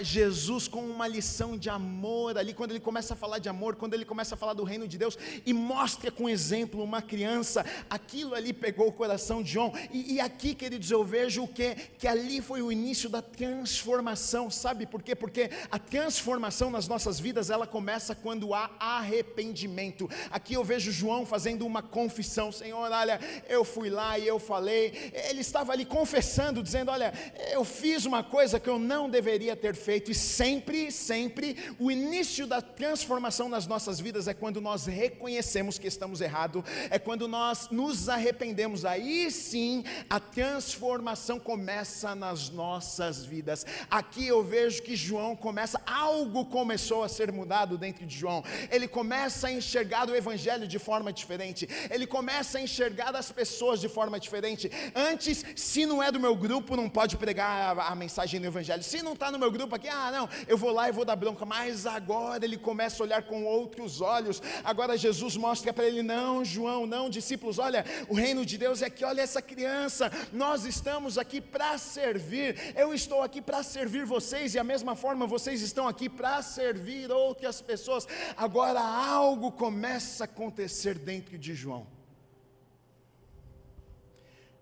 [0.00, 3.94] Jesus, com uma lição de amor ali, quando ele começa a falar de amor, quando
[3.94, 8.36] ele começa a falar do reino de Deus, e mostra com exemplo uma criança, aquilo
[8.36, 9.72] ali pegou o coração de João.
[9.92, 11.74] E, e aqui, queridos, eu vejo o que?
[11.98, 15.16] Que ali foi o início da transformação, sabe por quê?
[15.16, 20.08] Porque a transformação nas nossas vidas, ela começa quando há arrependimento.
[20.30, 25.12] Aqui eu vejo João fazendo uma confissão: Senhor, olha, eu fui lá e eu falei.
[25.28, 27.12] Ele estava ali confessando, dizendo: Olha,
[27.52, 30.10] eu fiz uma coisa que eu não deveria ter feito.
[30.10, 35.86] E sempre, sempre, o início da transformação nas nossas vidas é quando nós reconhecemos que
[35.86, 38.84] estamos errados, é quando nós nos arrependemos.
[38.84, 43.64] Aí sim a transformação começa nas nossas vidas.
[43.90, 48.44] Aqui eu vejo que João começa, algo começou a ser mudado dentro de João.
[48.70, 51.68] Ele começa a enxergar o Evangelho de forma diferente.
[51.90, 54.70] Ele começa a enxergar as pessoas de forma diferente.
[54.94, 58.82] Antes, se não é do meu grupo, não pode pregar a, a mensagem do Evangelho.
[58.82, 61.16] Se não está no meu grupo aqui, ah, não, eu vou lá e vou dar
[61.16, 61.44] bronca.
[61.44, 64.42] Mas agora ele começa a olhar com outros olhos.
[64.64, 68.90] Agora Jesus mostra para ele: não, João, não, discípulos, olha, o reino de Deus é
[68.90, 72.56] que, olha essa criança, nós estamos aqui para servir.
[72.76, 77.10] Eu estou aqui para servir vocês, e a mesma forma vocês estão aqui para servir
[77.10, 78.06] outras pessoas pessoas.
[78.36, 81.86] Agora algo começa a acontecer dentro de João.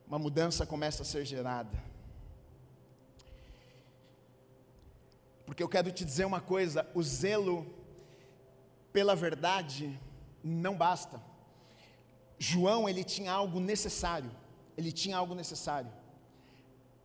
[0.07, 1.87] Uma mudança começa a ser gerada.
[5.45, 7.67] Porque eu quero te dizer uma coisa: o zelo
[8.93, 9.99] pela verdade
[10.43, 11.21] não basta.
[12.39, 14.31] João, ele tinha algo necessário,
[14.77, 15.91] ele tinha algo necessário,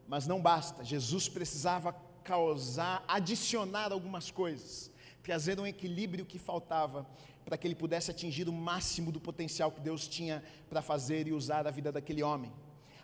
[0.07, 1.91] mas não basta, Jesus precisava
[2.23, 4.92] causar, adicionar algumas coisas
[5.23, 7.07] trazer um equilíbrio que faltava
[7.45, 11.31] para que ele pudesse atingir o máximo do potencial que Deus tinha para fazer e
[11.31, 12.51] usar a vida daquele homem.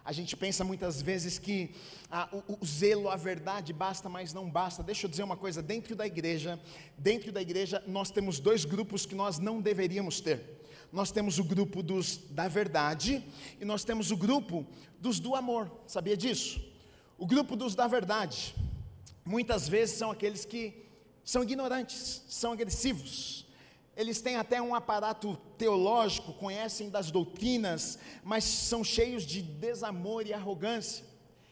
[0.03, 1.71] A gente pensa muitas vezes que
[2.09, 4.81] ah, o, o, zelo, a verdade basta, mas não basta.
[4.81, 6.59] Deixa eu dizer uma coisa: dentro da igreja,
[6.97, 10.59] dentro da igreja, nós temos dois grupos que nós não deveríamos ter.
[10.91, 13.23] Nós temos o grupo dos da verdade
[13.61, 14.65] e nós temos o grupo
[14.99, 15.71] dos do amor.
[15.85, 16.59] Sabia disso?
[17.17, 18.55] O grupo dos da verdade,
[19.23, 20.88] muitas vezes são aqueles que
[21.23, 23.45] são ignorantes, são agressivos.
[23.95, 30.33] Eles têm até um aparato teológico, conhecem das doutrinas, mas são cheios de desamor e
[30.33, 31.03] arrogância.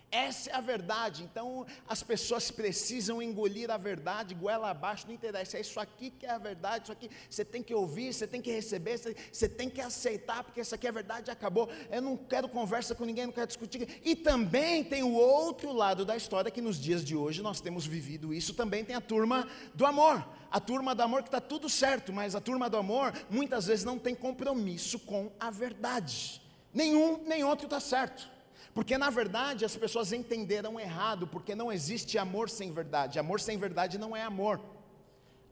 [0.10, 1.24] Essa é a verdade.
[1.24, 5.58] Então as pessoas precisam engolir a verdade, goela abaixo, não interessa.
[5.58, 8.41] É isso aqui que é a verdade, isso aqui você tem que ouvir, você tem
[8.41, 8.98] que receber,
[9.32, 11.70] você tem que aceitar, porque isso aqui é verdade acabou.
[11.91, 14.00] Eu não quero conversa com ninguém, não quero discutir.
[14.04, 17.86] E também tem o outro lado da história que nos dias de hoje nós temos
[17.86, 18.54] vivido isso.
[18.54, 20.26] Também tem a turma do amor.
[20.50, 23.84] A turma do amor que está tudo certo, mas a turma do amor muitas vezes
[23.84, 26.41] não tem compromisso com a verdade.
[26.74, 28.37] Nenhum nem outro está certo.
[28.78, 33.18] Porque na verdade as pessoas entenderam errado, porque não existe amor sem verdade.
[33.18, 34.62] Amor sem verdade não é amor.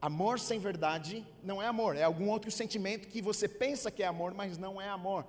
[0.00, 4.06] Amor sem verdade não é amor, é algum outro sentimento que você pensa que é
[4.06, 5.26] amor, mas não é amor.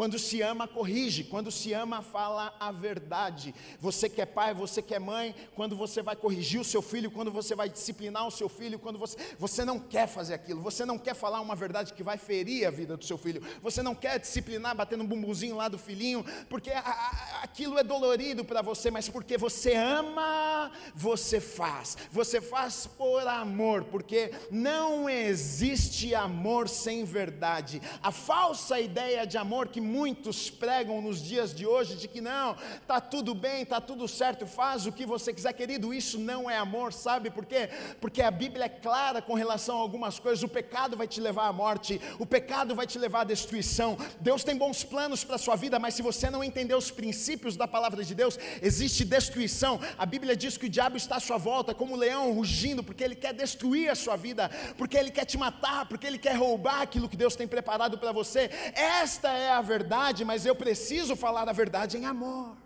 [0.00, 1.24] Quando se ama, corrige.
[1.24, 3.54] Quando se ama, fala a verdade.
[3.78, 7.10] Você que é pai, você que é mãe, quando você vai corrigir o seu filho,
[7.10, 10.86] quando você vai disciplinar o seu filho, quando você, você não quer fazer aquilo, você
[10.86, 13.94] não quer falar uma verdade que vai ferir a vida do seu filho, você não
[13.94, 18.62] quer disciplinar, batendo um bumbumzinho lá do filhinho, porque a, a, aquilo é dolorido para
[18.62, 21.98] você, mas porque você ama, você faz.
[22.10, 27.82] Você faz por amor, porque não existe amor sem verdade.
[28.02, 32.56] A falsa ideia de amor que muitos pregam nos dias de hoje, de que não,
[32.86, 36.56] tá tudo bem, tá tudo certo, faz o que você quiser, querido, isso não é
[36.56, 37.68] amor, sabe por quê?
[38.00, 41.48] Porque a Bíblia é clara com relação a algumas coisas, o pecado vai te levar
[41.48, 43.98] à morte, o pecado vai te levar à destruição.
[44.20, 47.56] Deus tem bons planos para a sua vida, mas se você não entender os princípios
[47.56, 49.80] da palavra de Deus, existe destruição.
[49.98, 53.02] A Bíblia diz que o diabo está à sua volta como um leão rugindo, porque
[53.02, 54.48] ele quer destruir a sua vida,
[54.78, 58.12] porque ele quer te matar, porque ele quer roubar aquilo que Deus tem preparado para
[58.12, 58.50] você.
[58.74, 62.56] Esta é a verdade, mas eu preciso falar a verdade em amor.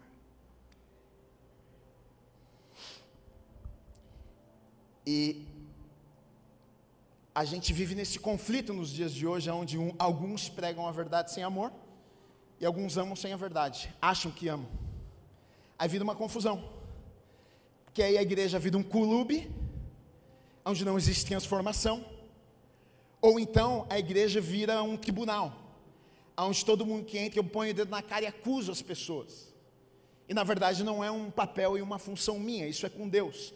[5.07, 5.19] E
[7.35, 11.33] a gente vive nesse conflito nos dias de hoje, onde um, alguns pregam a verdade
[11.33, 11.71] sem amor
[12.61, 14.71] e alguns amam sem a verdade, acham que amam.
[15.79, 16.57] Aí vira uma confusão,
[17.85, 19.51] porque aí a igreja vira um clube,
[20.65, 21.97] onde não existe transformação,
[23.21, 25.64] ou então a igreja vira um tribunal,
[26.37, 29.55] onde todo mundo que entra põe o dedo na cara e acusa as pessoas.
[30.29, 33.53] E na verdade não é um papel e uma função minha, isso é com Deus.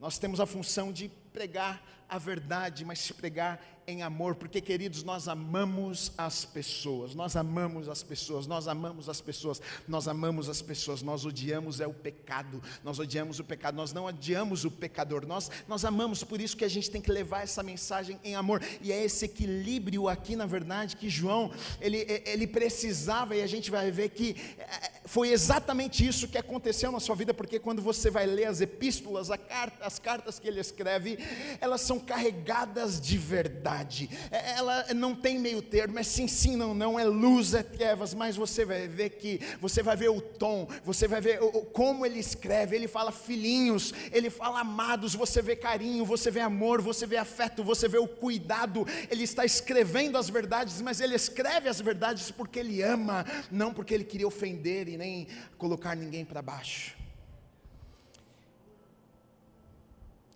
[0.00, 5.26] Nós temos a função de pregar a verdade, mas pregar em amor, porque queridos, nós
[5.26, 11.02] amamos as pessoas, nós amamos as pessoas, nós amamos as pessoas, nós amamos as pessoas,
[11.02, 15.50] nós odiamos é o pecado, nós odiamos o pecado, nós não odiamos o pecador, nós,
[15.66, 18.92] nós amamos, por isso que a gente tem que levar essa mensagem em amor, e
[18.92, 23.90] é esse equilíbrio aqui, na verdade, que João, ele, ele precisava, e a gente vai
[23.90, 28.26] ver que é, foi exatamente isso que aconteceu na sua vida, porque quando você vai
[28.26, 31.18] ler as epístolas, carta, as cartas que ele escreve,
[31.60, 34.10] elas são carregadas de verdade.
[34.30, 38.14] É, ela não tem meio termo, é sim, sim, não, não, é luz, é trevas,
[38.14, 41.38] mas você vai ver que, você vai ver o tom, você vai ver
[41.72, 46.80] como ele escreve, ele fala filhinhos, ele fala amados, você vê carinho, você vê amor,
[46.80, 51.68] você vê afeto, você vê o cuidado, ele está escrevendo as verdades, mas ele escreve
[51.68, 55.26] as verdades porque ele ama, não porque ele queria ofender e nem
[55.58, 57.01] colocar ninguém para baixo.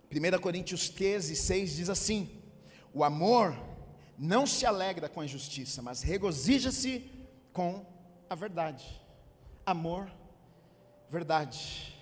[0.09, 2.29] 1 Coríntios 13, 6 diz assim:
[2.93, 3.57] O amor
[4.17, 7.09] não se alegra com a injustiça, mas regozija-se
[7.51, 7.85] com
[8.29, 8.85] a verdade.
[9.65, 10.09] Amor,
[11.09, 11.93] verdade.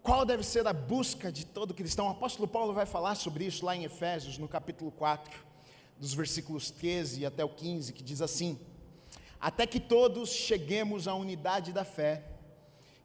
[0.00, 2.06] Qual deve ser a busca de todo cristão?
[2.06, 5.44] O apóstolo Paulo vai falar sobre isso lá em Efésios, no capítulo 4,
[5.98, 8.60] dos versículos 13 até o 15, que diz assim:
[9.40, 12.22] Até que todos cheguemos à unidade da fé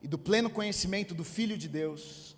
[0.04, 2.38] e do pleno conhecimento do Filho de Deus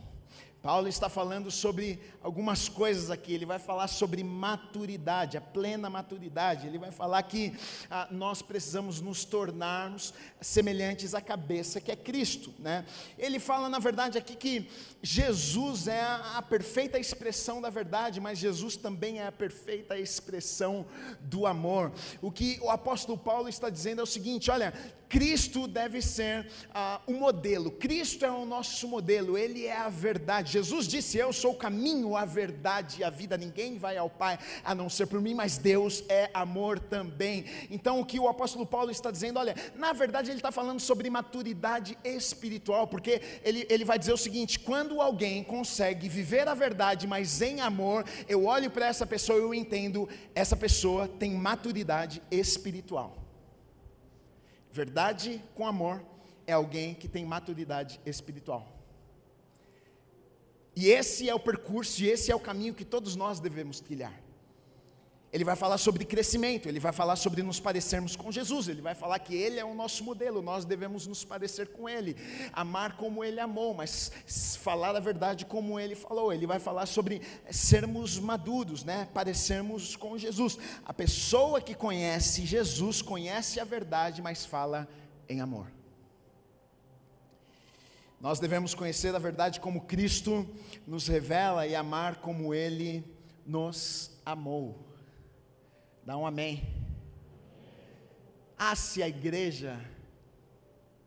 [0.61, 3.33] Paulo está falando sobre algumas coisas aqui.
[3.33, 6.67] Ele vai falar sobre maturidade, a plena maturidade.
[6.67, 7.51] Ele vai falar que
[7.89, 12.53] ah, nós precisamos nos tornarmos semelhantes à cabeça que é Cristo.
[12.59, 12.85] Né?
[13.17, 14.69] Ele fala, na verdade, aqui que
[15.01, 20.85] Jesus é a, a perfeita expressão da verdade, mas Jesus também é a perfeita expressão
[21.21, 21.91] do amor.
[22.21, 24.71] O que o apóstolo Paulo está dizendo é o seguinte: olha,
[25.11, 30.53] Cristo deve ser ah, o modelo, Cristo é o nosso modelo, Ele é a verdade.
[30.53, 34.39] Jesus disse: Eu sou o caminho, a verdade e a vida, ninguém vai ao Pai
[34.63, 37.43] a não ser por mim, mas Deus é amor também.
[37.69, 41.09] Então, o que o apóstolo Paulo está dizendo, olha, na verdade, ele está falando sobre
[41.09, 47.05] maturidade espiritual, porque ele, ele vai dizer o seguinte: quando alguém consegue viver a verdade,
[47.05, 52.23] mas em amor, eu olho para essa pessoa e eu entendo, essa pessoa tem maturidade
[52.31, 53.21] espiritual.
[54.71, 56.01] Verdade com amor
[56.47, 58.81] é alguém que tem maturidade espiritual.
[60.75, 64.13] E esse é o percurso, e esse é o caminho que todos nós devemos trilhar.
[65.33, 68.93] Ele vai falar sobre crescimento, ele vai falar sobre nos parecermos com Jesus, ele vai
[68.93, 72.17] falar que ele é o nosso modelo, nós devemos nos parecer com ele,
[72.51, 74.11] amar como ele amou, mas
[74.59, 76.33] falar a verdade como ele falou.
[76.33, 79.07] Ele vai falar sobre sermos maduros, né?
[79.13, 80.57] Parecermos com Jesus.
[80.85, 84.85] A pessoa que conhece Jesus conhece a verdade, mas fala
[85.29, 85.71] em amor.
[88.19, 90.45] Nós devemos conhecer a verdade como Cristo
[90.85, 93.03] nos revela e amar como ele
[93.45, 94.90] nos amou.
[96.03, 96.63] Dá um amém.
[98.57, 99.79] Ah, se a igreja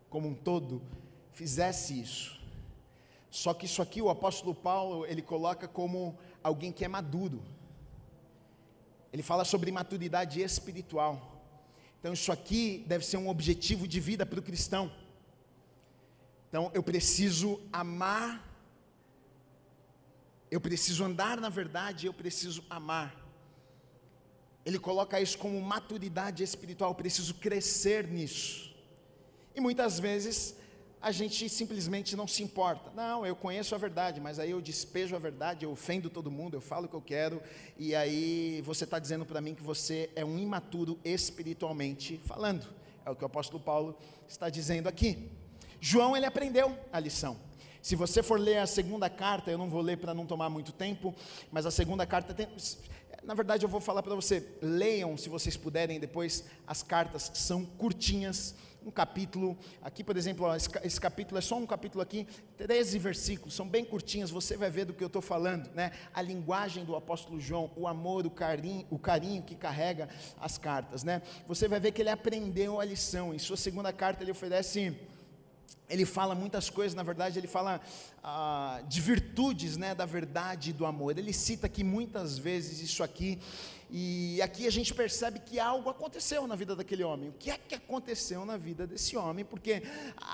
[0.09, 0.81] como um todo
[1.33, 2.41] fizesse isso.
[3.29, 7.43] Só que isso aqui o apóstolo Paulo, ele coloca como alguém que é maduro.
[9.13, 11.43] Ele fala sobre maturidade espiritual.
[11.99, 14.93] Então, isso aqui deve ser um objetivo de vida para o cristão.
[16.49, 18.49] Então, eu preciso amar,
[20.49, 23.24] eu preciso andar na verdade, eu preciso amar.
[24.65, 28.75] Ele coloca isso como maturidade espiritual, preciso crescer nisso.
[29.55, 30.57] E muitas vezes
[31.05, 32.91] a gente simplesmente não se importa.
[32.95, 36.55] Não, eu conheço a verdade, mas aí eu despejo a verdade, eu ofendo todo mundo,
[36.57, 37.43] eu falo o que eu quero,
[37.79, 42.67] e aí você está dizendo para mim que você é um imaturo espiritualmente falando.
[43.05, 45.31] É o que o apóstolo Paulo está dizendo aqui.
[45.79, 47.37] João, ele aprendeu a lição.
[47.83, 50.73] Se você for ler a segunda carta, eu não vou ler para não tomar muito
[50.73, 51.15] tempo,
[51.53, 52.49] mas a segunda carta tem.
[53.25, 57.65] Na verdade, eu vou falar para você, leiam, se vocês puderem, depois as cartas são
[57.65, 58.55] curtinhas,
[58.85, 62.27] um capítulo, aqui por exemplo, esse, capítulo é só um capítulo aqui,
[62.59, 65.93] 13 versículos, são bem curtinhos, você vai ver do que eu estou falando, né?
[66.13, 71.03] A linguagem do apóstolo João, o amor, o carinho, o carinho que carrega as cartas,
[71.03, 71.23] né?
[71.49, 74.95] Você vai ver que ele aprendeu a lição, em sua segunda carta ele oferece
[75.89, 77.81] ele fala muitas coisas, na verdade, ele fala
[78.23, 81.19] ah, de virtudes né, da verdade e do amor.
[81.19, 83.39] Ele cita aqui muitas vezes isso aqui,
[83.97, 87.29] e aqui a gente percebe que algo aconteceu na vida daquele homem.
[87.29, 89.45] O que é que aconteceu na vida desse homem?
[89.45, 89.85] Porque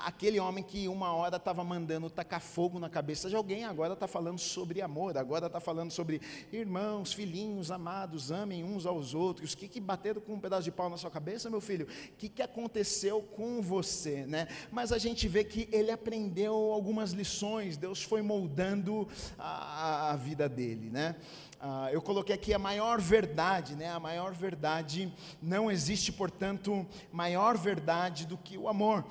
[0.03, 4.07] aquele homem que uma hora estava mandando tacar fogo na cabeça de alguém, agora está
[4.07, 6.19] falando sobre amor, agora está falando sobre
[6.51, 9.53] irmãos, filhinhos, amados, amem uns aos outros.
[9.53, 11.85] O que, que bateram com um pedaço de pau na sua cabeça, meu filho?
[11.85, 14.25] O que, que aconteceu com você?
[14.25, 14.47] Né?
[14.71, 19.07] Mas a gente vê que ele aprendeu algumas lições, Deus foi moldando
[19.37, 20.89] a, a vida dele.
[20.89, 21.15] Né?
[21.63, 23.87] Ah, eu coloquei aqui a maior verdade, né?
[23.87, 29.05] A maior verdade não existe, portanto, maior verdade do que o amor.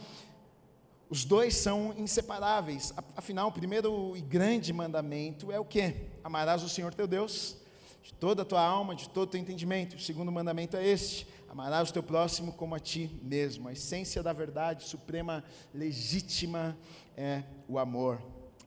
[1.08, 2.92] Os dois são inseparáveis.
[3.16, 5.94] Afinal, o primeiro e grande mandamento é o que?
[6.24, 7.56] Amarás o Senhor teu Deus
[8.02, 9.94] de toda a tua alma, de todo o teu entendimento.
[9.94, 13.68] O segundo mandamento é este: amarás o teu próximo como a ti mesmo.
[13.68, 16.76] A essência da verdade suprema, legítima,
[17.16, 18.20] é o amor.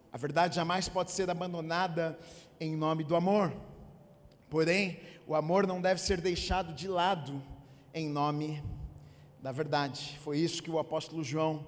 [0.09, 2.17] A verdade jamais pode ser abandonada
[2.61, 3.51] em nome do amor.
[4.53, 7.41] Porém, o amor não deve ser deixado de lado
[7.91, 8.61] em nome
[9.41, 10.19] da verdade.
[10.21, 11.65] Foi isso que o apóstolo João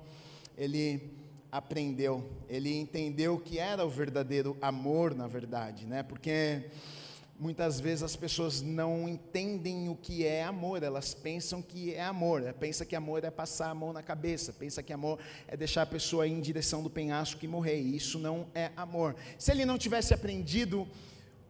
[0.56, 1.12] ele
[1.52, 2.24] aprendeu.
[2.48, 6.04] Ele entendeu que era o verdadeiro amor, na verdade, né?
[6.04, 6.70] Porque
[7.40, 12.42] muitas vezes as pessoas não entendem o que é amor, elas pensam que é amor,
[12.42, 12.54] né?
[12.54, 15.18] pensa que amor é passar a mão na cabeça, pensa que amor
[15.48, 18.70] é deixar a pessoa ir em direção do penhasco e morrer, e isso não é
[18.78, 19.16] amor.
[19.40, 20.88] Se ele não tivesse aprendido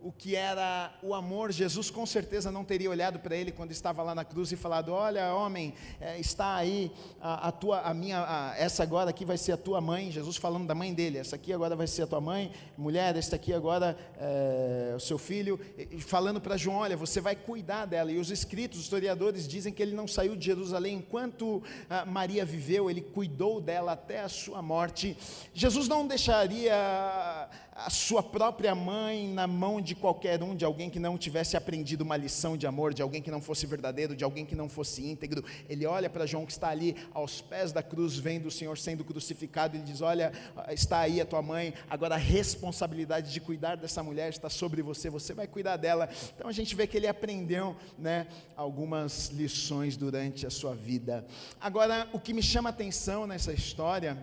[0.06, 4.04] o que era o amor, Jesus com certeza não teria olhado para ele quando estava
[4.04, 8.20] lá na cruz e falado: Olha, homem, é, está aí a, a, tua, a minha,
[8.20, 10.12] a, essa agora aqui vai ser a tua mãe.
[10.12, 13.36] Jesus falando da mãe dele: Essa aqui agora vai ser a tua mãe, mulher, esta
[13.36, 15.60] aqui agora é o seu filho.
[15.76, 18.12] E, falando para João: Olha, você vai cuidar dela.
[18.12, 21.64] E os escritos, os historiadores dizem que ele não saiu de Jerusalém enquanto
[22.06, 25.18] Maria viveu, ele cuidou dela até a sua morte.
[25.52, 30.98] Jesus não deixaria a sua própria mãe na mão de qualquer um, de alguém que
[30.98, 34.46] não tivesse aprendido uma lição de amor, de alguém que não fosse verdadeiro, de alguém
[34.46, 35.44] que não fosse íntegro.
[35.68, 39.04] Ele olha para João que está ali aos pés da cruz, vendo o Senhor sendo
[39.04, 40.32] crucificado, e ele diz: Olha,
[40.70, 45.10] está aí a tua mãe, agora a responsabilidade de cuidar dessa mulher está sobre você,
[45.10, 46.08] você vai cuidar dela.
[46.34, 51.26] Então a gente vê que ele aprendeu né, algumas lições durante a sua vida.
[51.60, 54.18] Agora, o que me chama atenção nessa história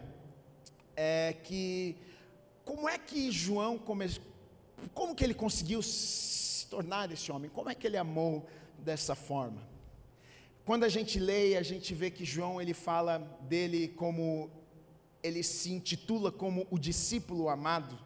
[0.97, 1.99] é que
[2.65, 4.23] como é que João começou,
[4.95, 7.51] como que ele conseguiu se tornar esse homem?
[7.51, 8.47] Como é que ele amou
[8.79, 9.61] dessa forma?
[10.65, 14.51] Quando a gente lê, a gente vê que João ele fala dele como
[15.23, 17.99] ele se intitula como o discípulo amado.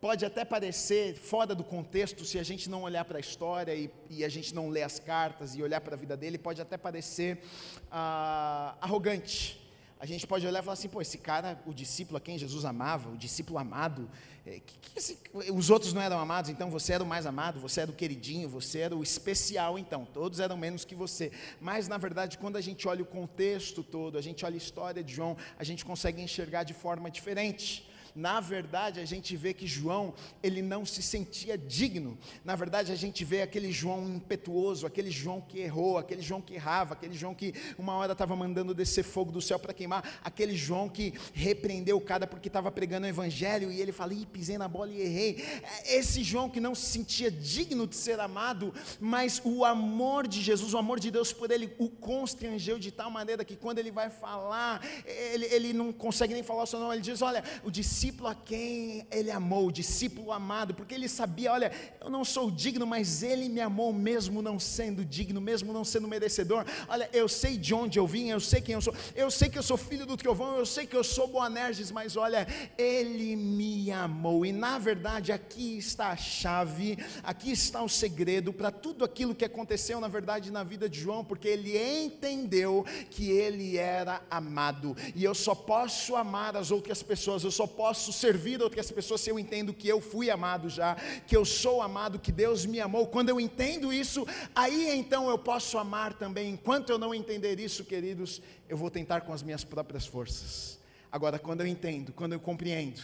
[0.00, 3.90] Pode até parecer fora do contexto, se a gente não olhar para a história e,
[4.10, 6.76] e, a gente não ler as cartas e olhar para a vida dele, pode até
[6.76, 7.42] parecer
[7.90, 9.63] ah, arrogante
[10.04, 12.66] a gente pode olhar e falar assim, pô, esse cara, o discípulo a quem Jesus
[12.66, 14.06] amava, o discípulo amado,
[14.44, 15.18] é, que, que esse,
[15.50, 18.46] os outros não eram amados, então você era o mais amado, você era o queridinho,
[18.46, 21.32] você era o especial, então, todos eram menos que você.
[21.58, 25.02] Mas, na verdade, quando a gente olha o contexto todo, a gente olha a história
[25.02, 27.88] de João, a gente consegue enxergar de forma diferente.
[28.14, 32.16] Na verdade, a gente vê que João, ele não se sentia digno.
[32.44, 36.54] Na verdade, a gente vê aquele João impetuoso, aquele João que errou, aquele João que
[36.54, 40.54] errava, aquele João que uma hora estava mandando descer fogo do céu para queimar, aquele
[40.54, 44.56] João que repreendeu o cara porque estava pregando o evangelho e ele fala: Ih, pisei
[44.58, 45.44] na bola e errei.
[45.62, 50.40] É, esse João que não se sentia digno de ser amado, mas o amor de
[50.40, 53.90] Jesus, o amor de Deus por ele, o constrangeu de tal maneira que quando ele
[53.90, 57.72] vai falar, ele, ele não consegue nem falar o seu nome, ele diz: Olha, o
[57.72, 62.22] discípulo discípulo a quem ele amou, o discípulo amado, porque ele sabia: olha, eu não
[62.22, 66.66] sou digno, mas ele me amou mesmo não sendo digno, mesmo não sendo merecedor.
[66.86, 69.58] Olha, eu sei de onde eu vim, eu sei quem eu sou, eu sei que
[69.58, 72.46] eu sou filho do Trovão, eu sei que eu sou Boanerges, mas olha,
[72.76, 78.70] ele me amou, e na verdade aqui está a chave, aqui está o segredo para
[78.70, 83.78] tudo aquilo que aconteceu na verdade na vida de João, porque ele entendeu que ele
[83.78, 88.90] era amado, e eu só posso amar as outras pessoas, eu só posso servir outras
[88.90, 90.94] pessoas se eu entendo que eu fui amado já,
[91.26, 93.06] que eu sou amado, que Deus me amou.
[93.06, 96.50] Quando eu entendo isso, aí então eu posso amar também.
[96.50, 100.78] Enquanto eu não entender isso, queridos, eu vou tentar com as minhas próprias forças.
[101.10, 103.02] Agora, quando eu entendo, quando eu compreendo,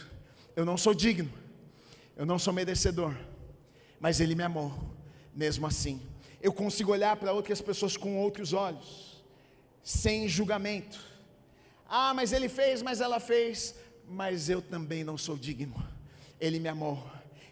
[0.55, 1.31] eu não sou digno,
[2.15, 3.15] eu não sou merecedor,
[3.99, 4.73] mas Ele me amou,
[5.33, 6.01] mesmo assim.
[6.41, 9.23] Eu consigo olhar para outras pessoas com outros olhos,
[9.83, 11.11] sem julgamento
[11.93, 13.75] ah, mas ele fez, mas ela fez.
[14.13, 15.73] Mas eu também não sou digno.
[16.39, 17.01] Ele me amou,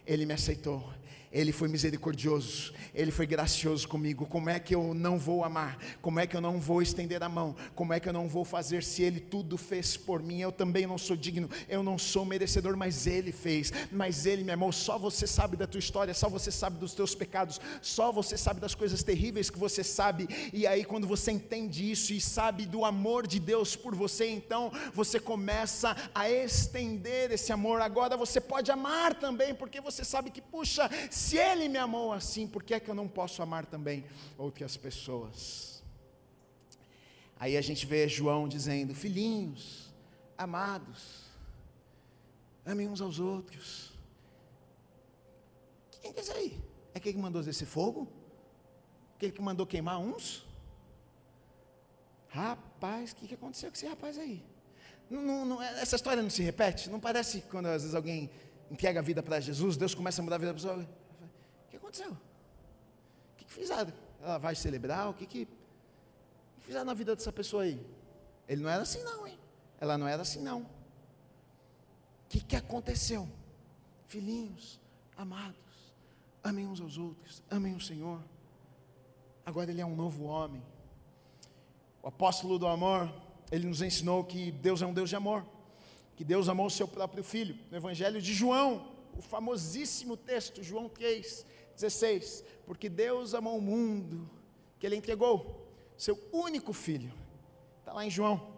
[0.06, 0.92] ele me aceitou,
[1.32, 4.26] ele foi misericordioso, Ele foi gracioso comigo.
[4.26, 5.78] Como é que eu não vou amar?
[6.02, 7.54] Como é que eu não vou estender a mão?
[7.72, 10.40] Como é que eu não vou fazer se Ele tudo fez por mim?
[10.40, 14.50] Eu também não sou digno, eu não sou merecedor, mas Ele fez, mas Ele me
[14.50, 14.72] amou.
[14.72, 18.60] Só você sabe da tua história, só você sabe dos teus pecados, só você sabe
[18.60, 20.28] das coisas terríveis que você sabe.
[20.52, 24.72] E aí, quando você entende isso e sabe do amor de Deus por você, então
[24.92, 27.80] você começa a estender esse amor.
[27.80, 30.90] Agora você pode amar também, porque você sabe que, puxa,
[31.20, 34.04] se Ele me amou assim, por que é que eu não posso amar também
[34.38, 35.82] outras pessoas?
[37.38, 39.92] Aí a gente vê João dizendo: Filhinhos,
[40.36, 41.24] amados,
[42.64, 43.92] amem uns aos outros.
[46.00, 46.58] Quem é esse aí?
[46.94, 48.08] É quem que mandou esse fogo?
[49.16, 50.46] Aquele que mandou queimar uns?
[52.28, 54.42] Rapaz, o que, que aconteceu com esse rapaz aí?
[55.10, 56.88] Não, não, essa história não se repete?
[56.88, 58.30] Não parece quando às vezes alguém
[58.70, 60.99] entrega a vida para Jesus, Deus começa a mudar a vida da pessoa?
[61.76, 62.12] Aconteceu?
[62.12, 63.92] O que, que fizeram?
[64.22, 65.08] Ela vai celebrar?
[65.08, 67.80] O que, que, que fizeram na vida dessa pessoa aí?
[68.48, 69.38] Ele não era assim, não, hein?
[69.80, 70.62] Ela não era assim, não.
[70.62, 70.66] O
[72.28, 73.28] que, que aconteceu?
[74.06, 74.80] Filhinhos,
[75.16, 75.56] amados,
[76.42, 78.20] amem uns aos outros, amem o Senhor.
[79.46, 80.62] Agora ele é um novo homem.
[82.02, 83.12] O apóstolo do amor,
[83.50, 85.44] ele nos ensinou que Deus é um Deus de amor,
[86.16, 87.56] que Deus amou o seu próprio filho.
[87.70, 91.44] No Evangelho de João, o famosíssimo texto, João 3,
[91.80, 94.28] 16: Porque Deus amou o mundo,
[94.78, 95.60] que Ele entregou
[95.96, 97.12] seu único filho.
[97.80, 98.54] Está lá em João.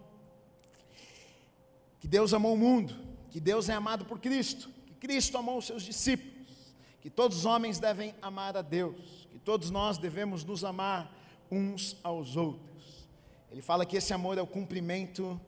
[1.99, 2.95] Que Deus amou o mundo,
[3.29, 7.45] que Deus é amado por Cristo, que Cristo amou os seus discípulos, que todos os
[7.45, 11.13] homens devem amar a Deus, que todos nós devemos nos amar
[11.51, 13.07] uns aos outros.
[13.51, 15.39] Ele fala que esse amor é o cumprimento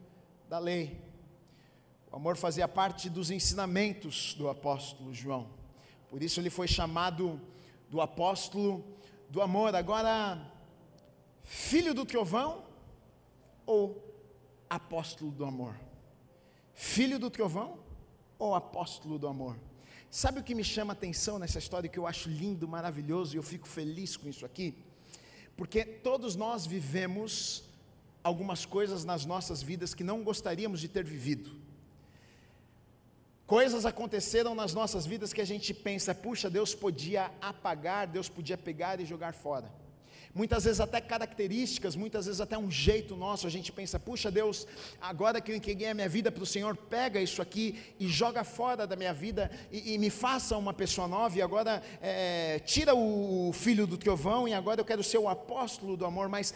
[0.49, 1.01] da lei.
[2.11, 5.47] O amor fazia parte dos ensinamentos do apóstolo João.
[6.09, 7.41] Por isso ele foi chamado
[7.90, 8.84] do apóstolo
[9.30, 9.76] do amor.
[9.76, 10.40] Agora,
[11.44, 12.64] filho do trovão
[13.66, 14.04] ou
[14.70, 15.76] apóstolo do amor?
[16.74, 17.80] Filho do trovão
[18.38, 19.58] ou apóstolo do amor?
[20.10, 23.38] Sabe o que me chama a atenção nessa história que eu acho lindo, maravilhoso e
[23.38, 24.78] eu fico feliz com isso aqui?
[25.58, 27.64] Porque todos nós vivemos
[28.24, 31.64] algumas coisas nas nossas vidas que não gostaríamos de ter vivido.
[33.48, 38.58] Coisas aconteceram nas nossas vidas que a gente pensa, puxa, Deus podia apagar, Deus podia
[38.58, 39.72] pegar e jogar fora.
[40.34, 44.68] Muitas vezes até características, muitas vezes até um jeito nosso, a gente pensa, puxa Deus,
[45.00, 48.43] agora que eu entreguei a minha vida para o Senhor, pega isso aqui e joga
[48.43, 52.93] fora da minha vida e, e me faça uma pessoa nova, e agora é, tira
[52.93, 56.54] o filho do trovão, e agora eu quero ser o apóstolo do amor, mas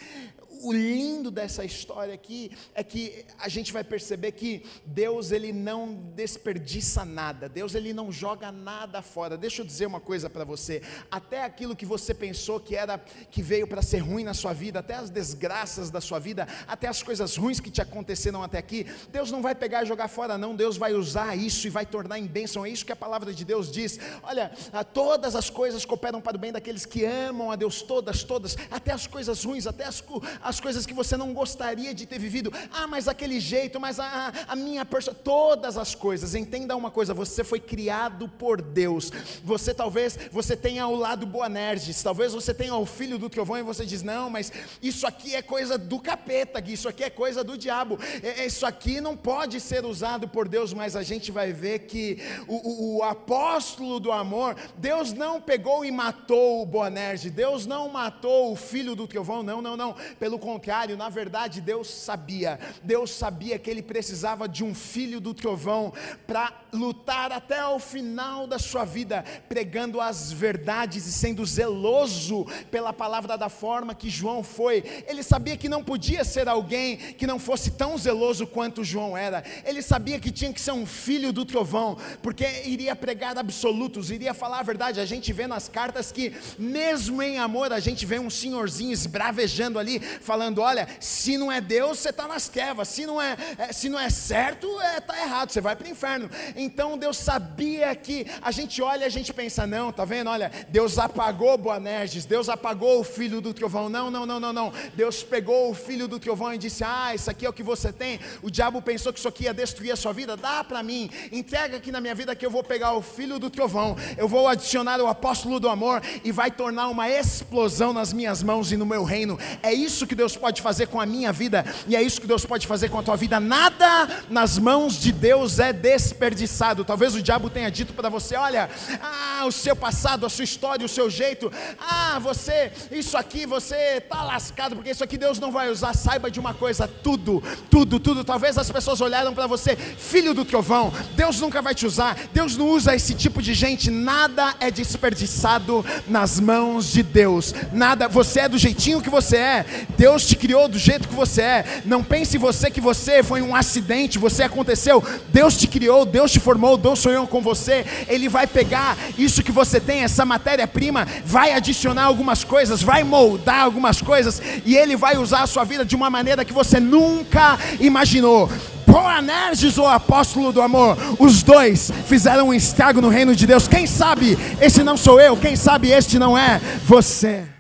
[0.62, 5.94] o lindo dessa história aqui é que a gente vai perceber que Deus ele não
[6.16, 9.38] desperdiça nada, Deus ele não joga nada fora.
[9.38, 12.98] Deixa eu dizer uma coisa para você, até aquilo que você pensou que era
[13.32, 16.88] que veio para ser ruim na sua vida, até as desgraças da sua vida, até
[16.88, 20.38] as coisas ruins que te aconteceram até aqui, Deus não vai pegar e jogar fora
[20.38, 22.66] não, Deus vai usar isso e vai tornar em bênção.
[22.66, 24.00] É isso que a palavra de Deus diz.
[24.24, 24.52] Olha,
[24.94, 28.92] todas as coisas cooperam para o bem daqueles que amam a Deus, todas, todas, até
[28.92, 30.02] as coisas ruins, até as
[30.50, 32.52] as coisas que você não gostaria de ter vivido.
[32.72, 36.36] Ah, mas aquele jeito, mas a, a minha pessoa, todas as coisas.
[36.36, 39.12] Entenda uma coisa: você foi criado por Deus.
[39.44, 43.64] Você talvez você tenha o lado Boanerges, talvez você tenha o filho do trovão e
[43.64, 47.58] você diz: não, mas isso aqui é coisa do capeta, isso aqui é coisa do
[47.58, 48.00] diabo.
[48.24, 50.74] É, é, isso aqui não pode ser usado por Deus.
[50.74, 55.86] Mas a gente vai ver que o, o, o apóstolo do amor, Deus não pegou
[55.86, 59.96] e matou o Boanerges, Deus não matou o filho do trovão, não, não, não.
[60.20, 65.34] Pelo contrário, na verdade, Deus sabia, Deus sabia que ele precisava de um filho do
[65.34, 65.94] trovão
[66.26, 72.94] para lutar até o final da sua vida, pregando as verdades e sendo zeloso pela
[72.94, 74.84] palavra da forma que João foi.
[75.08, 79.44] Ele sabia que não podia ser alguém que não fosse tão zeloso quanto João era.
[79.66, 84.34] Ele sabia que tinha que ser um filho do trovão, porque iria pregar absolutos, iria
[84.34, 85.00] falar a verdade.
[85.00, 89.80] A gente vê nas cartas que, mesmo em amor, a gente vê um senhorzinho esbravejando
[89.80, 93.74] ali, falando: olha, se não é Deus, você está nas trevas, se não é, é,
[93.74, 96.30] se não é certo, está é, tá errado, você vai para o inferno.
[96.60, 100.30] Então Deus sabia que a gente olha e a gente pensa: não, tá vendo?
[100.30, 103.88] Olha, Deus apagou Boanerges, Deus apagou o filho do trovão.
[103.88, 104.74] Não, não, não, não, não.
[104.94, 107.94] Deus pegou o filho do trovão e disse: ah, isso aqui é o que você
[107.94, 108.20] tem.
[108.42, 110.36] O diabo pensou que isso aqui ia destruir a sua vida.
[110.36, 113.50] Dá para mim, entrega aqui na minha vida que eu vou pegar o filho do
[113.50, 118.44] trovão, eu vou adicionar o apóstolo do amor e vai tornar uma explosão nas minhas
[118.44, 119.40] mãos e no meu reino.
[119.64, 122.46] É isso que Deus pode fazer com a minha vida e é isso que Deus
[122.46, 123.40] pode fazer com a tua vida.
[123.40, 126.49] Nada nas mãos de Deus é desperdiçado.
[126.86, 128.70] Talvez o diabo tenha dito para você: olha,
[129.02, 133.98] ah, o seu passado, a sua história, o seu jeito, ah, você, isso aqui, você
[133.98, 135.94] está lascado, porque isso aqui Deus não vai usar.
[135.94, 138.24] Saiba de uma coisa: tudo, tudo, tudo.
[138.24, 142.58] Talvez as pessoas olharam para você, filho do trovão, Deus nunca vai te usar, Deus
[142.58, 148.42] não usa esse tipo de gente, nada é desperdiçado nas mãos de Deus, nada, você
[148.42, 149.66] é do jeitinho que você é,
[149.98, 153.56] Deus te criou do jeito que você é, não pense você que você foi um
[153.56, 158.48] acidente, você aconteceu, Deus te criou, Deus te formou, Deus sonhou com você, Ele vai
[158.48, 164.42] pegar isso que você tem, essa matéria-prima, vai adicionar algumas coisas, vai moldar algumas coisas,
[164.66, 168.50] e Ele vai usar a sua vida de uma maneira que você nunca imaginou.
[168.88, 173.68] Boanerges ou apóstolo do amor, os dois fizeram um estrago no reino de Deus.
[173.68, 177.59] Quem sabe esse não sou eu, quem sabe este não é você.